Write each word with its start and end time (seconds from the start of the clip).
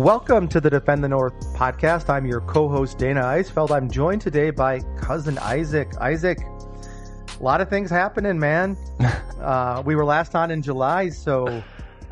Welcome 0.00 0.48
to 0.48 0.62
the 0.62 0.70
Defend 0.70 1.04
the 1.04 1.10
North 1.10 1.34
podcast. 1.54 2.08
I'm 2.08 2.24
your 2.24 2.40
co-host 2.40 2.96
Dana 2.96 3.20
Eisfeld. 3.20 3.70
I'm 3.70 3.90
joined 3.90 4.22
today 4.22 4.50
by 4.50 4.80
cousin 4.98 5.36
Isaac. 5.36 5.92
Isaac, 6.00 6.38
a 6.40 7.42
lot 7.42 7.60
of 7.60 7.68
things 7.68 7.90
happening, 7.90 8.38
man. 8.38 8.78
uh, 9.42 9.82
we 9.84 9.94
were 9.94 10.06
last 10.06 10.34
on 10.34 10.50
in 10.50 10.62
July, 10.62 11.10
so 11.10 11.62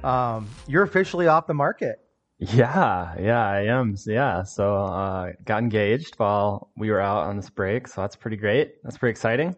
um, 0.04 0.50
you're 0.66 0.82
officially 0.82 1.28
off 1.28 1.46
the 1.46 1.54
market. 1.54 2.00
Yeah, 2.38 3.14
yeah, 3.18 3.48
I 3.48 3.62
am. 3.62 3.96
Yeah, 4.04 4.42
so 4.42 4.76
uh, 4.76 5.32
got 5.46 5.62
engaged 5.62 6.16
while 6.18 6.70
we 6.76 6.90
were 6.90 7.00
out 7.00 7.26
on 7.26 7.36
this 7.36 7.48
break, 7.48 7.88
so 7.88 8.02
that's 8.02 8.16
pretty 8.16 8.36
great. 8.36 8.82
That's 8.82 8.98
pretty 8.98 9.12
exciting. 9.12 9.56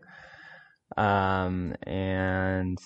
Um, 0.96 1.74
and 1.82 2.78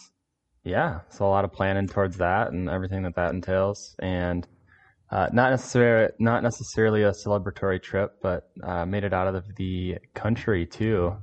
yeah, 0.65 1.01
so 1.11 1.27
a 1.27 1.29
lot 1.29 1.45
of 1.45 1.53
planning 1.53 1.87
towards 1.87 2.17
that 2.17 2.51
and 2.53 2.71
everything 2.71 3.03
that 3.03 3.17
that 3.17 3.35
entails, 3.35 3.95
and 3.99 4.49
uh, 5.15 5.29
not 5.33 5.51
necessarily 5.51 6.13
not 6.19 6.43
necessarily 6.43 7.05
a 7.05 7.13
celebratory 7.13 7.81
trip, 7.81 8.17
but 8.21 8.51
uh, 8.65 8.85
made 8.85 9.05
it 9.05 9.13
out 9.13 9.33
of 9.33 9.55
the 9.55 9.97
country 10.13 10.67
too, 10.67 11.15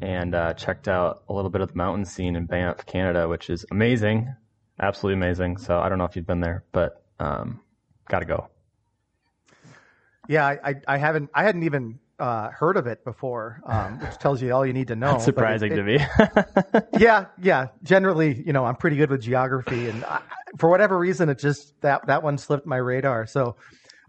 and 0.00 0.36
uh, 0.36 0.54
checked 0.54 0.86
out 0.86 1.24
a 1.28 1.32
little 1.32 1.50
bit 1.50 1.60
of 1.62 1.68
the 1.68 1.74
mountain 1.74 2.04
scene 2.04 2.36
in 2.36 2.46
Banff, 2.46 2.86
Canada, 2.86 3.28
which 3.28 3.50
is 3.50 3.66
amazing, 3.72 4.32
absolutely 4.80 5.14
amazing. 5.14 5.56
So 5.56 5.80
I 5.80 5.88
don't 5.88 5.98
know 5.98 6.04
if 6.04 6.14
you've 6.14 6.28
been 6.28 6.38
there, 6.38 6.62
but 6.70 7.04
um, 7.18 7.60
got 8.08 8.20
to 8.20 8.24
go. 8.24 8.46
Yeah, 10.28 10.46
I, 10.46 10.58
I, 10.62 10.74
I 10.86 10.96
haven't 10.98 11.30
I 11.34 11.42
hadn't 11.42 11.64
even 11.64 11.98
uh, 12.22 12.50
heard 12.50 12.76
of 12.76 12.86
it 12.86 13.04
before, 13.04 13.60
um, 13.66 13.98
which 13.98 14.16
tells 14.18 14.40
you 14.40 14.52
all 14.52 14.64
you 14.64 14.72
need 14.72 14.86
to 14.86 14.94
know. 14.94 15.12
That's 15.12 15.24
surprising 15.24 15.72
it, 15.72 15.76
to 15.76 15.82
me. 15.82 15.98
yeah, 16.98 17.26
yeah. 17.42 17.66
Generally, 17.82 18.44
you 18.46 18.52
know, 18.52 18.64
I'm 18.64 18.76
pretty 18.76 18.96
good 18.96 19.10
with 19.10 19.22
geography, 19.22 19.88
and 19.88 20.04
I, 20.04 20.20
for 20.56 20.70
whatever 20.70 20.96
reason, 20.96 21.28
it 21.28 21.40
just 21.40 21.80
that 21.80 22.06
that 22.06 22.22
one 22.22 22.38
slipped 22.38 22.64
my 22.64 22.76
radar. 22.76 23.26
So, 23.26 23.56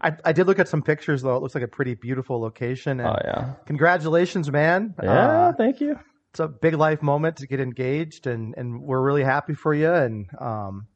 I, 0.00 0.12
I 0.24 0.32
did 0.32 0.46
look 0.46 0.60
at 0.60 0.68
some 0.68 0.80
pictures 0.80 1.22
though. 1.22 1.36
It 1.36 1.42
looks 1.42 1.56
like 1.56 1.64
a 1.64 1.68
pretty 1.68 1.94
beautiful 1.94 2.40
location. 2.40 3.00
And 3.00 3.08
oh 3.08 3.18
yeah! 3.24 3.52
Congratulations, 3.66 4.48
man. 4.48 4.94
Yeah, 5.02 5.48
uh, 5.48 5.52
thank 5.54 5.80
you. 5.80 5.98
It's 6.30 6.38
a 6.38 6.46
big 6.46 6.74
life 6.74 7.02
moment 7.02 7.38
to 7.38 7.48
get 7.48 7.58
engaged, 7.58 8.28
and 8.28 8.54
and 8.56 8.80
we're 8.80 9.02
really 9.02 9.24
happy 9.24 9.54
for 9.54 9.74
you. 9.74 9.92
And 9.92 10.28
um, 10.40 10.86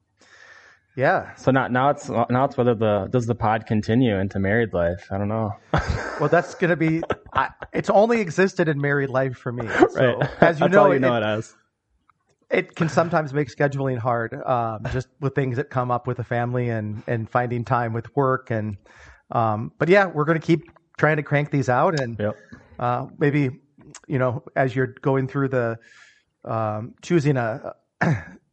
yeah. 0.98 1.32
So 1.36 1.52
now, 1.52 1.68
now 1.68 1.90
it's 1.90 2.08
now 2.08 2.44
it's 2.44 2.56
whether 2.56 2.74
the 2.74 3.06
does 3.08 3.26
the 3.26 3.34
pod 3.36 3.66
continue 3.66 4.18
into 4.18 4.40
married 4.40 4.72
life? 4.72 5.06
I 5.12 5.18
don't 5.18 5.28
know. 5.28 5.52
well, 6.18 6.28
that's 6.28 6.56
gonna 6.56 6.74
be. 6.74 7.02
I, 7.32 7.50
it's 7.72 7.88
only 7.88 8.20
existed 8.20 8.66
in 8.66 8.80
married 8.80 9.08
life 9.08 9.36
for 9.36 9.52
me. 9.52 9.68
So, 9.90 10.18
right. 10.18 10.28
As 10.40 10.58
you 10.58 10.64
that's 10.64 10.72
know, 10.72 10.90
you 10.90 10.98
know 10.98 11.14
it, 11.14 11.18
it 11.18 11.22
as. 11.22 11.54
It 12.50 12.74
can 12.74 12.88
sometimes 12.88 13.32
make 13.32 13.48
scheduling 13.48 13.96
hard, 13.96 14.34
um, 14.44 14.80
just 14.90 15.06
with 15.20 15.36
things 15.36 15.56
that 15.58 15.70
come 15.70 15.92
up 15.92 16.08
with 16.08 16.18
a 16.18 16.24
family 16.24 16.68
and 16.68 17.04
and 17.06 17.30
finding 17.30 17.64
time 17.64 17.92
with 17.92 18.14
work 18.16 18.50
and. 18.50 18.76
Um, 19.30 19.70
but 19.78 19.88
yeah, 19.88 20.06
we're 20.06 20.24
gonna 20.24 20.40
keep 20.40 20.62
trying 20.96 21.18
to 21.18 21.22
crank 21.22 21.52
these 21.52 21.68
out 21.68 22.00
and 22.00 22.18
yep. 22.18 22.34
uh, 22.80 23.06
maybe 23.18 23.50
you 24.08 24.18
know 24.18 24.42
as 24.56 24.74
you're 24.74 24.94
going 25.00 25.28
through 25.28 25.48
the 25.48 25.78
um, 26.44 26.94
choosing 27.02 27.36
a 27.36 27.74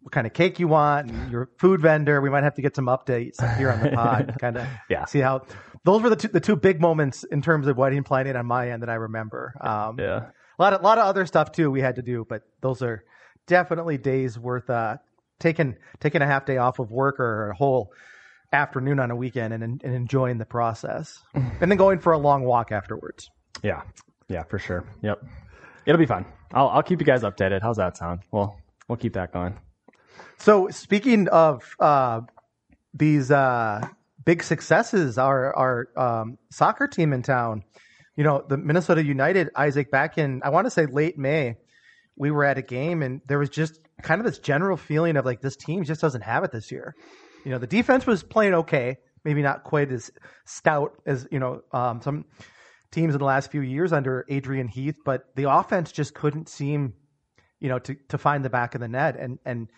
what 0.05 0.11
kind 0.11 0.27
of 0.27 0.33
cake 0.33 0.59
you 0.59 0.67
want 0.67 1.09
and 1.09 1.31
your 1.31 1.49
food 1.57 1.81
vendor. 1.81 2.21
We 2.21 2.29
might 2.29 2.43
have 2.43 2.53
to 2.55 2.61
get 2.61 2.75
some 2.75 2.85
updates 2.85 3.41
here 3.57 3.71
on 3.71 3.81
the 3.81 3.89
pod, 3.89 4.35
kind 4.39 4.55
of 4.55 4.67
yeah. 4.87 5.05
see 5.05 5.17
how 5.17 5.41
those 5.83 6.03
were 6.03 6.11
the 6.11 6.15
two, 6.15 6.27
the 6.27 6.39
two 6.39 6.55
big 6.55 6.79
moments 6.79 7.23
in 7.23 7.41
terms 7.41 7.65
of 7.65 7.75
wedding 7.75 8.03
planning 8.03 8.35
on 8.35 8.45
my 8.45 8.69
end 8.69 8.83
that 8.83 8.89
I 8.89 8.93
remember. 8.93 9.55
Um, 9.59 9.99
yeah, 9.99 10.27
a 10.59 10.61
lot 10.61 10.73
of, 10.73 10.83
lot 10.83 10.99
of 10.99 11.05
other 11.05 11.25
stuff 11.25 11.51
too 11.51 11.71
we 11.71 11.81
had 11.81 11.95
to 11.95 12.03
do, 12.03 12.23
but 12.29 12.43
those 12.61 12.83
are 12.83 13.03
definitely 13.47 13.97
days 13.97 14.37
worth, 14.37 14.69
uh, 14.69 14.97
taking, 15.39 15.75
taking 15.99 16.21
a 16.21 16.27
half 16.27 16.45
day 16.45 16.57
off 16.57 16.77
of 16.77 16.91
work 16.91 17.19
or 17.19 17.49
a 17.49 17.55
whole 17.55 17.91
afternoon 18.53 18.99
on 18.99 19.09
a 19.09 19.15
weekend 19.15 19.55
and, 19.55 19.63
and 19.63 19.81
enjoying 19.83 20.37
the 20.37 20.45
process 20.45 21.17
and 21.33 21.71
then 21.71 21.77
going 21.79 21.97
for 21.97 22.13
a 22.13 22.19
long 22.19 22.43
walk 22.43 22.71
afterwards. 22.71 23.31
Yeah. 23.63 23.81
Yeah, 24.29 24.43
for 24.43 24.59
sure. 24.59 24.85
Yep. 25.01 25.23
It'll 25.87 25.97
be 25.97 26.05
fun. 26.05 26.27
I'll, 26.53 26.69
I'll 26.69 26.83
keep 26.83 26.99
you 26.99 27.07
guys 27.07 27.23
updated. 27.23 27.63
How's 27.63 27.77
that 27.77 27.97
sound? 27.97 28.19
Well, 28.31 28.55
we'll 28.87 28.97
keep 28.97 29.13
that 29.13 29.33
going. 29.33 29.57
So 30.37 30.69
speaking 30.69 31.27
of 31.29 31.63
uh, 31.79 32.21
these 32.93 33.31
uh, 33.31 33.87
big 34.23 34.43
successes, 34.43 35.17
our 35.17 35.55
our 35.55 35.87
um, 35.97 36.37
soccer 36.51 36.87
team 36.87 37.13
in 37.13 37.23
town, 37.23 37.63
you 38.15 38.23
know, 38.23 38.43
the 38.47 38.57
Minnesota 38.57 39.03
United, 39.03 39.49
Isaac, 39.55 39.91
back 39.91 40.17
in 40.17 40.41
I 40.43 40.49
want 40.49 40.65
to 40.65 40.71
say 40.71 40.85
late 40.85 41.17
May, 41.17 41.55
we 42.15 42.31
were 42.31 42.43
at 42.43 42.57
a 42.57 42.61
game 42.61 43.01
and 43.01 43.21
there 43.27 43.39
was 43.39 43.49
just 43.49 43.79
kind 44.01 44.19
of 44.19 44.25
this 44.25 44.39
general 44.39 44.77
feeling 44.77 45.17
of 45.17 45.25
like 45.25 45.41
this 45.41 45.55
team 45.55 45.83
just 45.83 46.01
doesn't 46.01 46.21
have 46.21 46.43
it 46.43 46.51
this 46.51 46.71
year. 46.71 46.95
You 47.43 47.51
know, 47.51 47.57
the 47.57 47.67
defense 47.67 48.05
was 48.05 48.23
playing 48.23 48.53
okay, 48.55 48.97
maybe 49.23 49.41
not 49.41 49.63
quite 49.63 49.91
as 49.91 50.11
stout 50.45 50.93
as 51.05 51.27
you 51.31 51.39
know 51.39 51.61
um, 51.71 52.01
some 52.01 52.25
teams 52.91 53.13
in 53.13 53.19
the 53.19 53.25
last 53.25 53.51
few 53.51 53.61
years 53.61 53.91
under 53.91 54.25
Adrian 54.29 54.67
Heath, 54.67 54.95
but 55.03 55.25
the 55.35 55.51
offense 55.51 55.91
just 55.91 56.13
couldn't 56.13 56.49
seem, 56.49 56.93
you 57.59 57.69
know, 57.69 57.79
to 57.79 57.95
to 58.09 58.17
find 58.17 58.43
the 58.43 58.49
back 58.49 58.75
of 58.75 58.81
the 58.81 58.87
net 58.87 59.15
and 59.17 59.39
and 59.45 59.69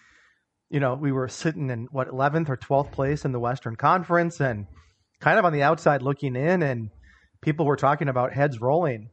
you 0.69 0.79
know, 0.79 0.95
we 0.95 1.11
were 1.11 1.28
sitting 1.28 1.69
in 1.69 1.88
what 1.91 2.09
11th 2.09 2.50
or 2.50 2.57
12th 2.57 2.91
place 2.91 3.25
in 3.25 3.31
the 3.31 3.39
Western 3.39 3.75
Conference 3.75 4.39
and 4.39 4.67
kind 5.19 5.39
of 5.39 5.45
on 5.45 5.53
the 5.53 5.63
outside 5.63 6.01
looking 6.01 6.35
in 6.35 6.61
and 6.61 6.89
people 7.41 7.66
were 7.66 7.78
talking 7.78 8.09
about 8.09 8.33
heads 8.33 8.59
rolling. 8.59 9.09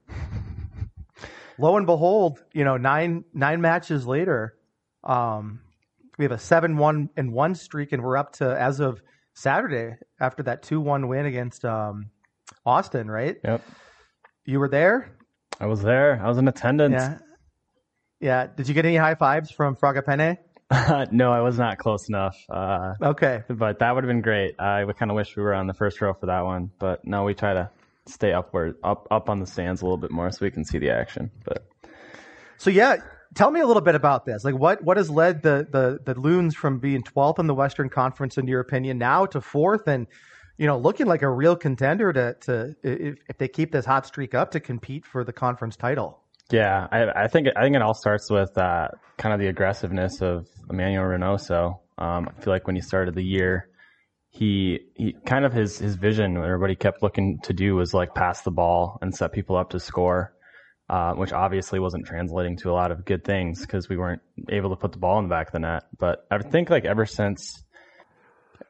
Lo 1.58 1.76
and 1.76 1.86
behold, 1.86 2.42
you 2.52 2.64
know, 2.64 2.76
nine 2.76 3.24
nine 3.32 3.60
matches 3.60 4.06
later, 4.06 4.54
um, 5.04 5.60
we 6.18 6.24
have 6.24 6.32
a 6.32 6.36
7-1 6.36 7.10
and 7.16 7.32
1 7.32 7.54
streak 7.54 7.92
and 7.92 8.02
we're 8.02 8.16
up 8.16 8.32
to 8.34 8.60
as 8.60 8.80
of 8.80 9.00
Saturday 9.34 9.96
after 10.20 10.42
that 10.44 10.62
2-1 10.62 11.08
win 11.08 11.26
against 11.26 11.64
um, 11.64 12.10
Austin, 12.66 13.08
right? 13.08 13.36
Yep. 13.44 13.62
You 14.44 14.58
were 14.58 14.68
there? 14.68 15.16
I 15.60 15.66
was 15.66 15.82
there. 15.82 16.20
I 16.22 16.28
was 16.28 16.38
in 16.38 16.48
attendance. 16.48 16.94
Yeah. 16.94 17.18
Yeah. 18.20 18.46
Did 18.54 18.68
you 18.68 18.74
get 18.74 18.84
any 18.84 18.96
high 18.96 19.14
fives 19.14 19.50
from 19.50 19.76
No, 21.10 21.32
I 21.32 21.40
was 21.40 21.58
not 21.58 21.78
close 21.78 22.08
enough. 22.08 22.36
Uh, 22.48 22.94
okay, 23.02 23.42
but 23.48 23.78
that 23.78 23.94
would 23.94 24.04
have 24.04 24.08
been 24.08 24.22
great. 24.22 24.54
I 24.58 24.84
kind 24.98 25.10
of 25.10 25.16
wish 25.16 25.36
we 25.36 25.42
were 25.42 25.54
on 25.54 25.66
the 25.66 25.74
first 25.74 26.00
row 26.00 26.14
for 26.14 26.26
that 26.26 26.44
one, 26.44 26.70
but 26.78 27.06
no, 27.06 27.24
we 27.24 27.34
try 27.34 27.54
to 27.54 27.70
stay 28.06 28.32
upward, 28.32 28.76
up, 28.82 29.08
up 29.10 29.28
on 29.28 29.40
the 29.40 29.46
stands 29.46 29.80
a 29.80 29.84
little 29.84 29.98
bit 29.98 30.10
more 30.10 30.30
so 30.30 30.38
we 30.42 30.50
can 30.50 30.64
see 30.64 30.78
the 30.78 30.90
action. 30.90 31.30
But 31.44 31.66
so 32.56 32.70
yeah, 32.70 32.96
tell 33.34 33.50
me 33.50 33.60
a 33.60 33.66
little 33.66 33.82
bit 33.82 33.94
about 33.94 34.24
this. 34.24 34.44
Like, 34.44 34.54
what 34.54 34.82
what 34.82 34.96
has 34.96 35.10
led 35.10 35.42
the 35.42 35.66
the 35.70 36.12
the 36.12 36.18
Loons 36.18 36.54
from 36.54 36.78
being 36.78 37.02
12th 37.02 37.38
in 37.38 37.46
the 37.46 37.54
Western 37.54 37.88
Conference, 37.88 38.38
in 38.38 38.46
your 38.46 38.60
opinion, 38.60 38.98
now 38.98 39.26
to 39.26 39.40
fourth 39.40 39.86
and 39.86 40.06
you 40.56 40.66
know 40.66 40.78
looking 40.78 41.06
like 41.06 41.22
a 41.22 41.30
real 41.30 41.56
contender 41.56 42.12
to 42.12 42.34
to 42.42 42.76
if, 42.82 43.18
if 43.28 43.38
they 43.38 43.48
keep 43.48 43.72
this 43.72 43.84
hot 43.84 44.06
streak 44.06 44.34
up 44.34 44.52
to 44.52 44.60
compete 44.60 45.04
for 45.04 45.24
the 45.24 45.32
conference 45.32 45.76
title. 45.76 46.20
Yeah, 46.50 46.86
I, 46.90 47.24
I, 47.24 47.28
think 47.28 47.48
I 47.56 47.62
think 47.62 47.76
it 47.76 47.82
all 47.82 47.94
starts 47.94 48.30
with 48.30 48.56
uh, 48.58 48.88
kind 49.16 49.32
of 49.32 49.40
the 49.40 49.48
aggressiveness 49.48 50.20
of 50.20 50.46
Emanuel 50.68 51.04
Reynoso. 51.04 51.78
Um, 51.96 52.28
I 52.28 52.40
feel 52.42 52.52
like 52.52 52.66
when 52.66 52.76
he 52.76 52.82
started 52.82 53.14
the 53.14 53.24
year, 53.24 53.68
he 54.30 54.80
he 54.96 55.14
kind 55.24 55.44
of 55.44 55.52
his 55.52 55.78
his 55.78 55.94
vision 55.94 56.40
what 56.60 56.68
he 56.68 56.74
kept 56.74 57.02
looking 57.02 57.38
to 57.44 57.52
do 57.52 57.76
was 57.76 57.94
like 57.94 58.14
pass 58.14 58.42
the 58.42 58.50
ball 58.50 58.98
and 59.00 59.14
set 59.14 59.32
people 59.32 59.56
up 59.56 59.70
to 59.70 59.78
score, 59.78 60.34
uh, 60.90 61.12
which 61.14 61.32
obviously 61.32 61.78
wasn't 61.78 62.04
translating 62.04 62.56
to 62.58 62.70
a 62.70 62.74
lot 62.74 62.90
of 62.90 63.04
good 63.04 63.24
things 63.24 63.60
because 63.60 63.88
we 63.88 63.96
weren't 63.96 64.22
able 64.50 64.70
to 64.70 64.76
put 64.76 64.90
the 64.90 64.98
ball 64.98 65.18
in 65.18 65.26
the 65.26 65.30
back 65.30 65.46
of 65.46 65.52
the 65.52 65.60
net. 65.60 65.84
But 65.96 66.26
I 66.30 66.38
think 66.38 66.68
like 66.68 66.84
ever 66.84 67.06
since 67.06 67.64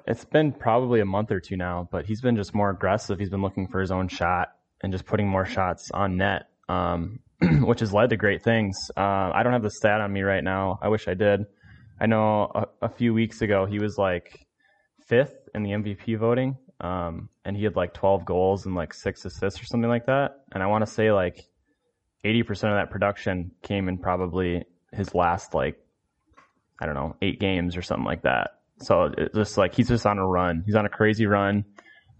it's 0.06 0.24
been 0.26 0.52
probably 0.52 1.00
a 1.00 1.06
month 1.06 1.32
or 1.32 1.40
two 1.40 1.56
now, 1.56 1.88
but 1.90 2.04
he's 2.04 2.20
been 2.20 2.36
just 2.36 2.54
more 2.54 2.70
aggressive. 2.70 3.18
He's 3.18 3.30
been 3.30 3.42
looking 3.42 3.68
for 3.68 3.80
his 3.80 3.90
own 3.90 4.08
shot 4.08 4.48
and 4.82 4.92
just 4.92 5.06
putting 5.06 5.28
more 5.28 5.46
shots 5.46 5.90
on 5.92 6.18
net. 6.18 6.42
Um, 6.68 7.20
which 7.60 7.80
has 7.80 7.92
led 7.92 8.10
to 8.10 8.16
great 8.16 8.42
things. 8.42 8.76
Uh, 8.96 9.30
I 9.34 9.42
don't 9.42 9.52
have 9.52 9.62
the 9.62 9.70
stat 9.70 10.00
on 10.00 10.12
me 10.12 10.22
right 10.22 10.44
now. 10.44 10.78
I 10.82 10.88
wish 10.88 11.08
I 11.08 11.14
did. 11.14 11.46
I 12.00 12.06
know 12.06 12.50
a, 12.54 12.66
a 12.82 12.88
few 12.88 13.14
weeks 13.14 13.42
ago 13.42 13.66
he 13.66 13.78
was 13.78 13.98
like 13.98 14.46
fifth 15.06 15.48
in 15.54 15.62
the 15.62 15.70
MVP 15.70 16.18
voting, 16.18 16.56
um, 16.80 17.28
and 17.44 17.56
he 17.56 17.64
had 17.64 17.76
like 17.76 17.94
12 17.94 18.24
goals 18.24 18.66
and 18.66 18.74
like 18.74 18.92
six 18.94 19.24
assists 19.24 19.60
or 19.60 19.64
something 19.64 19.90
like 19.90 20.06
that. 20.06 20.42
And 20.52 20.62
I 20.62 20.66
want 20.66 20.84
to 20.84 20.90
say 20.90 21.12
like 21.12 21.44
80% 22.24 22.50
of 22.50 22.58
that 22.76 22.90
production 22.90 23.52
came 23.62 23.88
in 23.88 23.98
probably 23.98 24.64
his 24.92 25.14
last 25.14 25.54
like 25.54 25.76
I 26.80 26.86
don't 26.86 26.94
know 26.94 27.16
eight 27.22 27.40
games 27.40 27.76
or 27.76 27.82
something 27.82 28.04
like 28.04 28.22
that. 28.22 28.50
So 28.78 29.10
it's 29.16 29.34
just 29.34 29.58
like 29.58 29.74
he's 29.74 29.88
just 29.88 30.06
on 30.06 30.18
a 30.18 30.26
run. 30.26 30.62
He's 30.66 30.74
on 30.74 30.86
a 30.86 30.88
crazy 30.88 31.26
run. 31.26 31.64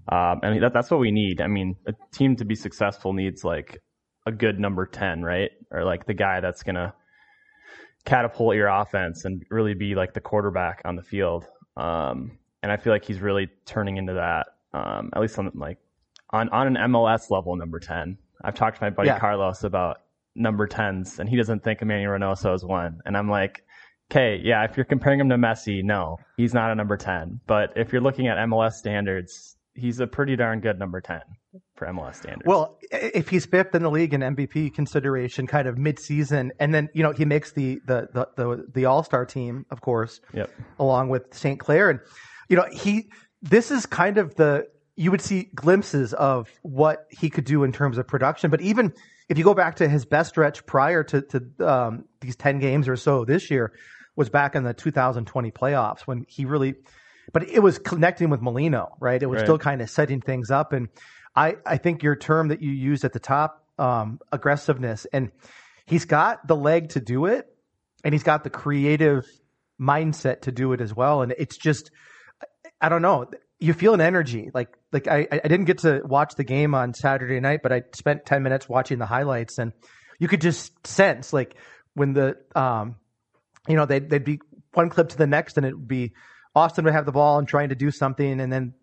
Um, 0.08 0.40
and 0.43 0.62
that, 0.62 0.72
that's 0.72 0.90
what 0.90 1.00
we 1.00 1.11
need. 1.11 1.40
I 1.40 1.46
mean, 1.46 1.76
a 1.87 1.94
team 2.12 2.37
to 2.37 2.44
be 2.44 2.55
successful 2.55 3.12
needs 3.12 3.43
like 3.43 3.82
a 4.26 4.32
good 4.32 4.59
number 4.59 4.87
10, 4.87 5.23
right? 5.23 5.50
Or 5.71 5.85
like 5.85 6.06
the 6.06 6.15
guy 6.15 6.41
that's 6.41 6.62
going 6.62 6.76
to 6.76 6.93
catapult 8.05 8.55
your 8.55 8.69
offense 8.69 9.25
and 9.25 9.44
really 9.50 9.75
be 9.75 9.94
like 9.94 10.15
the 10.15 10.21
quarterback 10.21 10.82
on 10.85 10.97
the 10.97 11.03
field. 11.03 11.47
Um, 11.76 12.38
and 12.62 12.71
I 12.73 12.76
feel 12.76 12.93
like 12.93 13.05
he's 13.05 13.21
really 13.21 13.49
turning 13.67 13.97
into 13.97 14.15
that, 14.15 14.47
um, 14.73 15.11
at 15.15 15.21
least 15.21 15.38
on 15.38 15.50
like 15.55 15.79
on, 16.31 16.49
on 16.50 16.67
an 16.67 16.91
MLS 16.91 17.31
level, 17.31 17.56
number 17.56 17.79
10. 17.79 18.19
I've 18.43 18.55
talked 18.55 18.79
to 18.79 18.85
my 18.85 18.91
buddy 18.91 19.09
yeah. 19.09 19.19
Carlos 19.19 19.65
about 19.65 19.99
number 20.35 20.67
10s 20.67 21.19
and 21.19 21.29
he 21.29 21.37
doesn't 21.37 21.62
think 21.62 21.81
Emanuel 21.82 22.12
Reynoso 22.12 22.55
is 22.55 22.65
one. 22.65 23.00
And 23.05 23.17
I'm 23.17 23.31
like, 23.31 23.65
okay, 24.11 24.41
yeah, 24.43 24.65
if 24.65 24.76
you're 24.76 24.85
comparing 24.85 25.21
him 25.21 25.29
to 25.29 25.37
Messi, 25.37 25.82
no, 25.85 26.19
he's 26.37 26.53
not 26.53 26.71
a 26.71 26.75
number 26.75 26.97
10. 26.97 27.41
But 27.47 27.73
if 27.76 27.93
you're 27.93 28.03
looking 28.03 28.26
at 28.29 28.37
MLS 28.38 28.73
standards, 28.73 29.56
he's 29.75 30.00
a 30.00 30.06
pretty 30.06 30.37
darn 30.37 30.61
good 30.61 30.79
number 30.79 31.00
ten 31.00 31.23
for 31.76 31.86
MLS 31.88 32.16
standards. 32.16 32.46
Well, 32.46 32.78
if 32.90 33.28
he's 33.28 33.46
fifth 33.46 33.74
in 33.74 33.82
the 33.82 33.90
league 33.90 34.14
in 34.14 34.20
MVP 34.20 34.74
consideration, 34.74 35.46
kind 35.46 35.68
of 35.68 35.78
mid-season, 35.78 36.52
and 36.58 36.74
then 36.74 36.88
you 36.94 37.02
know 37.02 37.12
he 37.12 37.24
makes 37.24 37.52
the 37.52 37.80
the 37.86 38.08
the 38.12 38.28
the, 38.36 38.66
the 38.72 38.84
All 38.86 39.02
Star 39.02 39.24
team, 39.24 39.66
of 39.70 39.80
course, 39.80 40.20
yep. 40.32 40.50
along 40.78 41.08
with 41.08 41.32
St. 41.34 41.58
Clair, 41.58 41.90
and 41.90 42.00
you 42.48 42.56
know 42.56 42.66
he 42.72 43.10
this 43.42 43.70
is 43.70 43.86
kind 43.86 44.18
of 44.18 44.34
the 44.36 44.66
you 44.96 45.10
would 45.10 45.20
see 45.20 45.50
glimpses 45.54 46.12
of 46.14 46.48
what 46.62 47.06
he 47.10 47.28
could 47.28 47.44
do 47.44 47.64
in 47.64 47.72
terms 47.72 47.98
of 47.98 48.06
production, 48.06 48.50
but 48.50 48.60
even 48.60 48.92
if 49.28 49.38
you 49.38 49.44
go 49.44 49.54
back 49.54 49.76
to 49.76 49.88
his 49.88 50.04
best 50.04 50.30
stretch 50.30 50.64
prior 50.66 51.02
to, 51.02 51.22
to 51.22 51.66
um, 51.66 52.04
these 52.20 52.36
10 52.36 52.60
games 52.60 52.88
or 52.88 52.94
so 52.96 53.24
this 53.24 53.50
year 53.50 53.72
was 54.14 54.28
back 54.28 54.54
in 54.54 54.62
the 54.62 54.72
2020 54.72 55.50
playoffs 55.50 56.02
when 56.02 56.24
he 56.28 56.44
really 56.44 56.74
but 57.32 57.48
it 57.48 57.60
was 57.60 57.78
connecting 57.78 58.30
with 58.30 58.40
Molino, 58.42 58.94
right? 59.00 59.22
It 59.22 59.26
was 59.26 59.38
Right. 59.38 59.46
still 59.46 59.58
kind 59.58 59.80
of 59.80 59.90
setting 59.90 60.20
things 60.20 60.50
up. 60.50 60.72
And 60.72 60.88
I, 61.36 61.56
I 61.66 61.78
think 61.78 62.02
your 62.02 62.16
term 62.16 62.48
that 62.48 62.62
you 62.62 62.70
used 62.70 63.04
at 63.04 63.12
the 63.12 63.20
top, 63.20 63.64
um, 63.78 64.20
aggressiveness, 64.31 65.06
and 65.12 65.32
he's 65.86 66.04
got 66.04 66.46
the 66.46 66.56
leg 66.56 66.90
to 66.90 67.00
do 67.00 67.26
it, 67.26 67.46
and 68.04 68.14
he's 68.14 68.22
got 68.22 68.44
the 68.44 68.50
creative 68.50 69.26
mindset 69.81 70.42
to 70.42 70.52
do 70.52 70.72
it 70.72 70.81
as 70.81 70.94
well. 70.94 71.22
And 71.22 71.34
it's 71.36 71.56
just, 71.56 71.90
I 72.81 72.88
don't 72.88 73.02
know, 73.02 73.26
you 73.58 73.72
feel 73.72 73.94
an 73.94 74.00
energy. 74.00 74.50
Like, 74.54 74.76
like 74.92 75.08
I, 75.08 75.26
I 75.32 75.48
didn't 75.48 75.64
get 75.64 75.78
to 75.78 76.02
watch 76.04 76.34
the 76.36 76.44
game 76.44 76.75
on 76.75 76.94
Saturday 76.94 77.40
night, 77.40 77.60
but 77.62 77.72
I 77.72 77.82
spent 77.94 78.26
10 78.26 78.42
minutes 78.42 78.69
watching 78.69 78.98
the 78.98 79.06
highlights, 79.06 79.58
and 79.58 79.72
you 80.19 80.28
could 80.28 80.40
just 80.40 80.87
sense 80.87 81.32
like 81.32 81.56
when 81.94 82.12
the, 82.12 82.37
um, 82.54 82.96
you 83.66 83.76
know, 83.76 83.87
they'd, 83.87 84.08
they'd 84.08 84.25
be 84.25 84.40
one 84.72 84.90
clip 84.90 85.08
to 85.10 85.16
the 85.16 85.26
next, 85.26 85.56
and 85.56 85.66
it 85.66 85.75
would 85.75 85.88
be 85.88 86.12
Austin 86.54 86.84
would 86.84 86.94
have 86.94 87.06
the 87.06 87.12
ball 87.12 87.38
and 87.38 87.48
trying 87.48 87.70
to 87.70 87.75
do 87.75 87.90
something, 87.90 88.40
and 88.40 88.52
then 88.52 88.75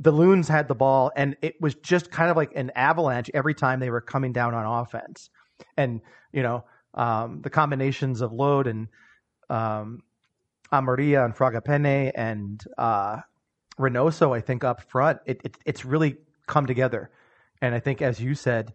the 0.00 0.10
Loons 0.10 0.48
had 0.48 0.66
the 0.66 0.74
ball, 0.74 1.12
and 1.14 1.36
it 1.42 1.60
was 1.60 1.74
just 1.74 2.10
kind 2.10 2.30
of 2.30 2.36
like 2.36 2.52
an 2.56 2.72
avalanche 2.74 3.30
every 3.34 3.54
time 3.54 3.80
they 3.80 3.90
were 3.90 4.00
coming 4.00 4.32
down 4.32 4.54
on 4.54 4.82
offense. 4.82 5.28
And 5.76 6.00
you 6.32 6.42
know, 6.42 6.64
um, 6.94 7.42
the 7.42 7.50
combinations 7.50 8.22
of 8.22 8.32
Lod 8.32 8.66
and 8.66 8.88
um, 9.50 10.02
Amarilla 10.72 11.24
and 11.26 11.36
Fragapane 11.36 12.12
and 12.14 12.64
uh, 12.78 13.18
Reynoso, 13.78 14.34
I 14.34 14.40
think 14.40 14.64
up 14.64 14.90
front, 14.90 15.20
it, 15.26 15.42
it 15.44 15.56
it's 15.66 15.84
really 15.84 16.16
come 16.46 16.66
together. 16.66 17.10
And 17.60 17.74
I 17.74 17.80
think, 17.80 18.00
as 18.00 18.20
you 18.20 18.34
said, 18.34 18.72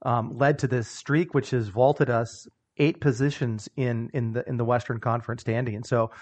um, 0.00 0.38
led 0.38 0.58
to 0.60 0.66
this 0.66 0.88
streak, 0.88 1.34
which 1.34 1.50
has 1.50 1.68
vaulted 1.68 2.08
us 2.08 2.48
eight 2.78 3.00
positions 3.00 3.68
in 3.76 4.10
in 4.14 4.32
the 4.32 4.48
in 4.48 4.56
the 4.56 4.64
Western 4.64 5.00
Conference 5.00 5.42
standing. 5.42 5.84
So, 5.84 6.12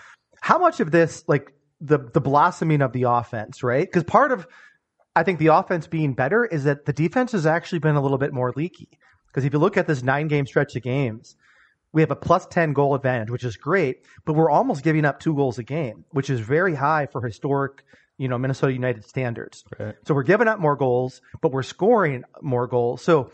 how 0.41 0.59
much 0.59 0.81
of 0.81 0.91
this, 0.91 1.23
like 1.29 1.53
the 1.81 1.99
the 1.99 2.21
blossoming 2.21 2.83
of 2.83 2.93
the 2.93 3.05
offense, 3.05 3.63
right? 3.63 3.87
Because 3.87 4.05
part 4.05 4.33
of 4.33 4.47
I 5.17 5.23
think 5.23 5.39
the 5.39 5.49
offense 5.49 5.87
being 5.87 6.15
better 6.15 6.45
is 6.45 6.65
that 6.65 6.85
the 6.85 6.93
defense 6.93 7.33
has 7.33 7.47
actually 7.47 7.81
been 7.81 7.97
a 7.97 8.01
little 8.01 8.19
bit 8.19 8.33
more 8.33 8.53
leaky. 8.55 8.89
Because 9.27 9.45
if 9.45 9.53
you 9.53 9.59
look 9.59 9.77
at 9.77 9.87
this 9.87 10.03
nine 10.03 10.29
game 10.29 10.47
stretch 10.47 10.77
of 10.77 10.83
games, 10.83 11.37
we 11.93 12.03
have 12.03 12.11
a 12.11 12.17
plus 12.17 12.47
10 12.47 12.73
goal 12.73 12.95
advantage, 12.95 13.31
which 13.31 13.45
is 13.45 13.57
great, 13.57 14.05
but 14.25 14.35
we're 14.35 14.51
almost 14.51 14.83
giving 14.83 15.05
up 15.05 15.21
two 15.21 15.35
goals 15.35 15.59
a 15.59 15.63
game, 15.63 16.05
which 16.11 16.31
is 16.31 16.41
very 16.41 16.75
high 16.75 17.07
for 17.07 17.25
historic, 17.25 17.85
you 18.19 18.29
know, 18.29 18.39
Minnesota 18.39 18.73
United 18.73 19.05
standards. 19.05 19.65
Right. 19.79 19.95
So 20.07 20.15
we're 20.15 20.23
giving 20.23 20.47
up 20.47 20.61
more 20.61 20.77
goals, 20.77 21.21
but 21.41 21.53
we're 21.53 21.63
scoring 21.63 22.25
more 22.43 22.67
goals. 22.67 23.03
So 23.03 23.31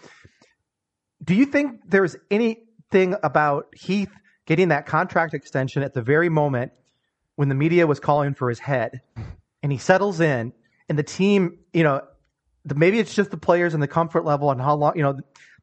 do 1.22 1.34
you 1.34 1.46
think 1.46 1.80
there's 1.86 2.16
anything 2.30 3.14
about 3.22 3.66
Heath 3.74 4.12
getting 4.46 4.68
that 4.68 4.86
contract 4.86 5.34
extension 5.34 5.82
at 5.82 5.92
the 5.92 6.02
very 6.02 6.28
moment 6.28 6.72
when 7.36 7.48
the 7.48 7.54
media 7.54 7.86
was 7.86 8.00
calling 8.00 8.34
for 8.34 8.48
his 8.48 8.58
head 8.58 9.00
and 9.62 9.70
he 9.70 9.78
settles 9.78 10.20
in 10.20 10.52
and 10.88 10.98
the 10.98 11.02
team, 11.02 11.58
you 11.72 11.82
know, 11.82 12.02
the, 12.64 12.74
maybe 12.74 12.98
it's 12.98 13.14
just 13.14 13.30
the 13.30 13.36
players 13.36 13.74
and 13.74 13.82
the 13.82 13.88
comfort 13.88 14.24
level 14.24 14.50
and 14.50 14.60
how 14.60 14.74
long, 14.74 14.96
you 14.96 15.02
know, 15.02 15.18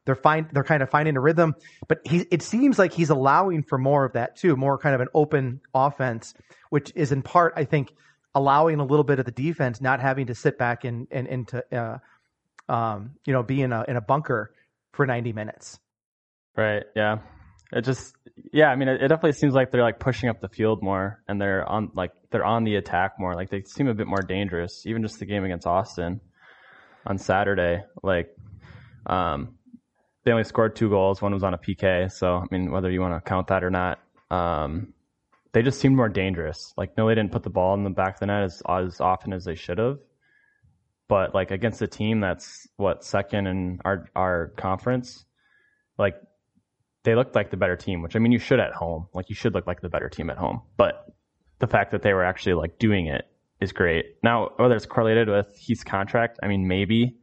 they're 0.06 0.14
find 0.14 0.48
they're 0.52 0.64
kind 0.64 0.82
of 0.82 0.90
finding 0.90 1.16
a 1.16 1.20
rhythm, 1.20 1.54
but 1.88 2.00
he 2.04 2.26
it 2.30 2.42
seems 2.42 2.78
like 2.78 2.92
he's 2.92 3.10
allowing 3.10 3.62
for 3.62 3.78
more 3.78 4.04
of 4.04 4.12
that 4.12 4.36
too, 4.36 4.54
more 4.56 4.76
kind 4.76 4.94
of 4.94 5.00
an 5.00 5.08
open 5.14 5.60
offense, 5.74 6.34
which 6.70 6.92
is 6.94 7.10
in 7.10 7.22
part, 7.22 7.54
I 7.56 7.64
think, 7.64 7.94
allowing 8.34 8.80
a 8.80 8.84
little 8.84 9.04
bit 9.04 9.18
of 9.18 9.24
the 9.24 9.32
defense 9.32 9.80
not 9.80 10.00
having 10.00 10.26
to 10.26 10.34
sit 10.34 10.58
back 10.58 10.84
and 10.84 11.06
and 11.10 11.26
into 11.26 11.64
uh, 11.74 11.98
um, 12.68 13.12
you 13.24 13.32
know, 13.32 13.42
be 13.42 13.62
in 13.62 13.72
a 13.72 13.84
in 13.88 13.96
a 13.96 14.00
bunker 14.00 14.54
for 14.92 15.06
90 15.06 15.32
minutes. 15.32 15.78
Right. 16.56 16.84
Yeah. 16.94 17.18
It 17.74 17.82
just, 17.82 18.14
yeah. 18.52 18.68
I 18.68 18.76
mean, 18.76 18.86
it, 18.86 19.02
it 19.02 19.08
definitely 19.08 19.32
seems 19.32 19.52
like 19.52 19.72
they're 19.72 19.82
like 19.82 19.98
pushing 19.98 20.28
up 20.28 20.40
the 20.40 20.48
field 20.48 20.80
more, 20.80 21.20
and 21.26 21.40
they're 21.40 21.68
on 21.68 21.90
like 21.94 22.12
they're 22.30 22.44
on 22.44 22.62
the 22.62 22.76
attack 22.76 23.14
more. 23.18 23.34
Like 23.34 23.50
they 23.50 23.62
seem 23.62 23.88
a 23.88 23.94
bit 23.94 24.06
more 24.06 24.22
dangerous. 24.22 24.86
Even 24.86 25.02
just 25.02 25.18
the 25.18 25.26
game 25.26 25.44
against 25.44 25.66
Austin 25.66 26.20
on 27.04 27.18
Saturday, 27.18 27.82
like, 28.02 28.34
um, 29.06 29.56
they 30.24 30.30
only 30.30 30.44
scored 30.44 30.76
two 30.76 30.88
goals. 30.88 31.20
One 31.20 31.34
was 31.34 31.42
on 31.42 31.52
a 31.52 31.58
PK. 31.58 32.10
So 32.12 32.36
I 32.36 32.44
mean, 32.52 32.70
whether 32.70 32.90
you 32.92 33.00
want 33.00 33.22
to 33.22 33.28
count 33.28 33.48
that 33.48 33.64
or 33.64 33.70
not, 33.70 33.98
um, 34.30 34.94
they 35.52 35.62
just 35.62 35.80
seemed 35.80 35.96
more 35.96 36.08
dangerous. 36.08 36.72
Like, 36.76 36.96
no, 36.96 37.08
they 37.08 37.16
didn't 37.16 37.32
put 37.32 37.42
the 37.42 37.50
ball 37.50 37.74
in 37.74 37.82
the 37.82 37.90
back 37.90 38.14
of 38.14 38.20
the 38.20 38.26
net 38.26 38.44
as 38.44 38.62
as 38.68 39.00
often 39.00 39.32
as 39.32 39.44
they 39.44 39.56
should 39.56 39.78
have. 39.78 39.98
But 41.08 41.34
like 41.34 41.50
against 41.50 41.82
a 41.82 41.88
team 41.88 42.20
that's 42.20 42.68
what 42.76 43.04
second 43.04 43.48
in 43.48 43.80
our 43.84 44.08
our 44.14 44.52
conference, 44.56 45.24
like 45.98 46.14
they 47.04 47.14
looked 47.14 47.34
like 47.34 47.50
the 47.50 47.56
better 47.56 47.76
team, 47.76 48.02
which 48.02 48.16
I 48.16 48.18
mean, 48.18 48.32
you 48.32 48.38
should 48.38 48.60
at 48.60 48.72
home. 48.72 49.06
Like 49.14 49.28
you 49.28 49.36
should 49.36 49.54
look 49.54 49.66
like 49.66 49.80
the 49.80 49.88
better 49.88 50.08
team 50.08 50.30
at 50.30 50.38
home. 50.38 50.62
But 50.76 51.06
the 51.58 51.66
fact 51.66 51.92
that 51.92 52.02
they 52.02 52.12
were 52.12 52.24
actually 52.24 52.54
like 52.54 52.78
doing 52.78 53.06
it 53.06 53.26
is 53.60 53.72
great. 53.72 54.16
Now, 54.22 54.50
whether 54.56 54.74
it's 54.74 54.86
correlated 54.86 55.28
with 55.28 55.56
Heath's 55.56 55.84
contract, 55.84 56.40
I 56.42 56.48
mean, 56.48 56.66
maybe. 56.66 57.18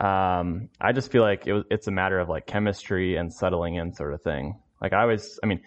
Um, 0.00 0.68
I 0.80 0.92
just 0.92 1.10
feel 1.10 1.22
like 1.22 1.46
it 1.46 1.52
was, 1.52 1.64
it's 1.70 1.88
a 1.88 1.90
matter 1.90 2.20
of 2.20 2.28
like 2.28 2.46
chemistry 2.46 3.16
and 3.16 3.32
settling 3.32 3.74
in 3.74 3.92
sort 3.92 4.14
of 4.14 4.22
thing. 4.22 4.60
Like 4.80 4.92
I 4.92 5.02
always, 5.02 5.40
I 5.42 5.46
mean, 5.46 5.60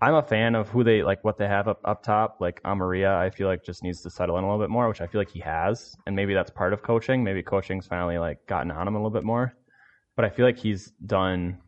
I'm 0.00 0.14
a 0.14 0.22
fan 0.22 0.54
of 0.54 0.68
who 0.68 0.84
they 0.84 1.02
like, 1.02 1.24
what 1.24 1.38
they 1.38 1.46
have 1.46 1.66
up 1.66 1.80
up 1.84 2.02
top. 2.02 2.38
Like 2.40 2.62
Amarilla, 2.62 3.16
I 3.16 3.30
feel 3.30 3.48
like 3.48 3.64
just 3.64 3.82
needs 3.82 4.00
to 4.02 4.10
settle 4.10 4.38
in 4.38 4.44
a 4.44 4.46
little 4.46 4.62
bit 4.62 4.70
more, 4.70 4.88
which 4.88 5.00
I 5.00 5.06
feel 5.06 5.20
like 5.20 5.30
he 5.30 5.40
has, 5.40 5.94
and 6.06 6.14
maybe 6.14 6.34
that's 6.34 6.50
part 6.50 6.72
of 6.72 6.82
coaching. 6.82 7.24
Maybe 7.24 7.42
coaching's 7.42 7.86
finally 7.86 8.18
like 8.18 8.46
gotten 8.46 8.70
on 8.70 8.86
him 8.86 8.94
a 8.94 8.98
little 8.98 9.10
bit 9.10 9.24
more. 9.24 9.54
But 10.16 10.24
I 10.24 10.30
feel 10.30 10.46
like 10.46 10.58
he's 10.58 10.92
done 11.04 11.58